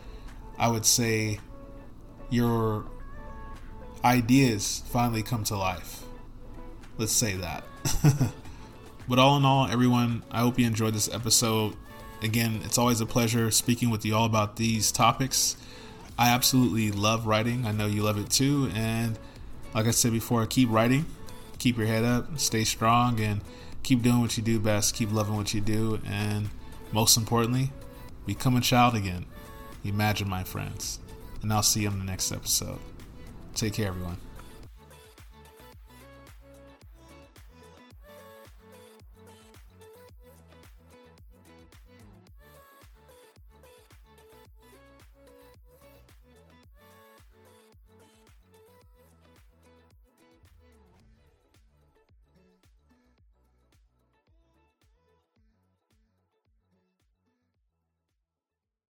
I 0.57 0.67
would 0.67 0.85
say, 0.85 1.39
your 2.29 2.85
ideas 4.03 4.83
finally 4.87 5.23
come 5.23 5.43
to 5.45 5.57
life. 5.57 6.03
Let's 6.97 7.11
say 7.11 7.35
that. 7.35 7.63
but 9.07 9.19
all 9.19 9.37
in 9.37 9.45
all, 9.45 9.67
everyone, 9.67 10.23
I 10.31 10.39
hope 10.39 10.59
you 10.59 10.65
enjoyed 10.65 10.93
this 10.93 11.13
episode. 11.13 11.75
Again, 12.21 12.61
it's 12.63 12.77
always 12.77 13.01
a 13.01 13.05
pleasure 13.05 13.49
speaking 13.51 13.89
with 13.89 14.05
you 14.05 14.15
all 14.15 14.25
about 14.25 14.55
these 14.55 14.91
topics. 14.91 15.57
I 16.17 16.29
absolutely 16.29 16.91
love 16.91 17.25
writing. 17.25 17.65
I 17.65 17.71
know 17.71 17.87
you 17.87 18.03
love 18.03 18.19
it 18.19 18.29
too. 18.29 18.69
And 18.75 19.17
like 19.73 19.87
I 19.87 19.91
said 19.91 20.11
before, 20.11 20.45
keep 20.45 20.69
writing, 20.69 21.05
keep 21.61 21.77
your 21.77 21.85
head 21.85 22.03
up, 22.03 22.39
stay 22.39 22.63
strong, 22.63 23.19
and 23.19 23.39
keep 23.83 24.01
doing 24.01 24.19
what 24.19 24.35
you 24.35 24.41
do 24.41 24.59
best. 24.59 24.95
Keep 24.95 25.11
loving 25.11 25.35
what 25.35 25.53
you 25.53 25.61
do. 25.61 26.01
And 26.05 26.49
most 26.91 27.15
importantly, 27.15 27.71
become 28.25 28.57
a 28.57 28.61
child 28.61 28.95
again. 28.95 29.27
Imagine, 29.83 30.27
my 30.27 30.43
friends. 30.43 30.99
And 31.43 31.53
I'll 31.53 31.61
see 31.61 31.81
you 31.81 31.89
in 31.89 31.99
the 31.99 32.05
next 32.05 32.31
episode. 32.31 32.79
Take 33.53 33.73
care, 33.73 33.89
everyone. 33.89 34.17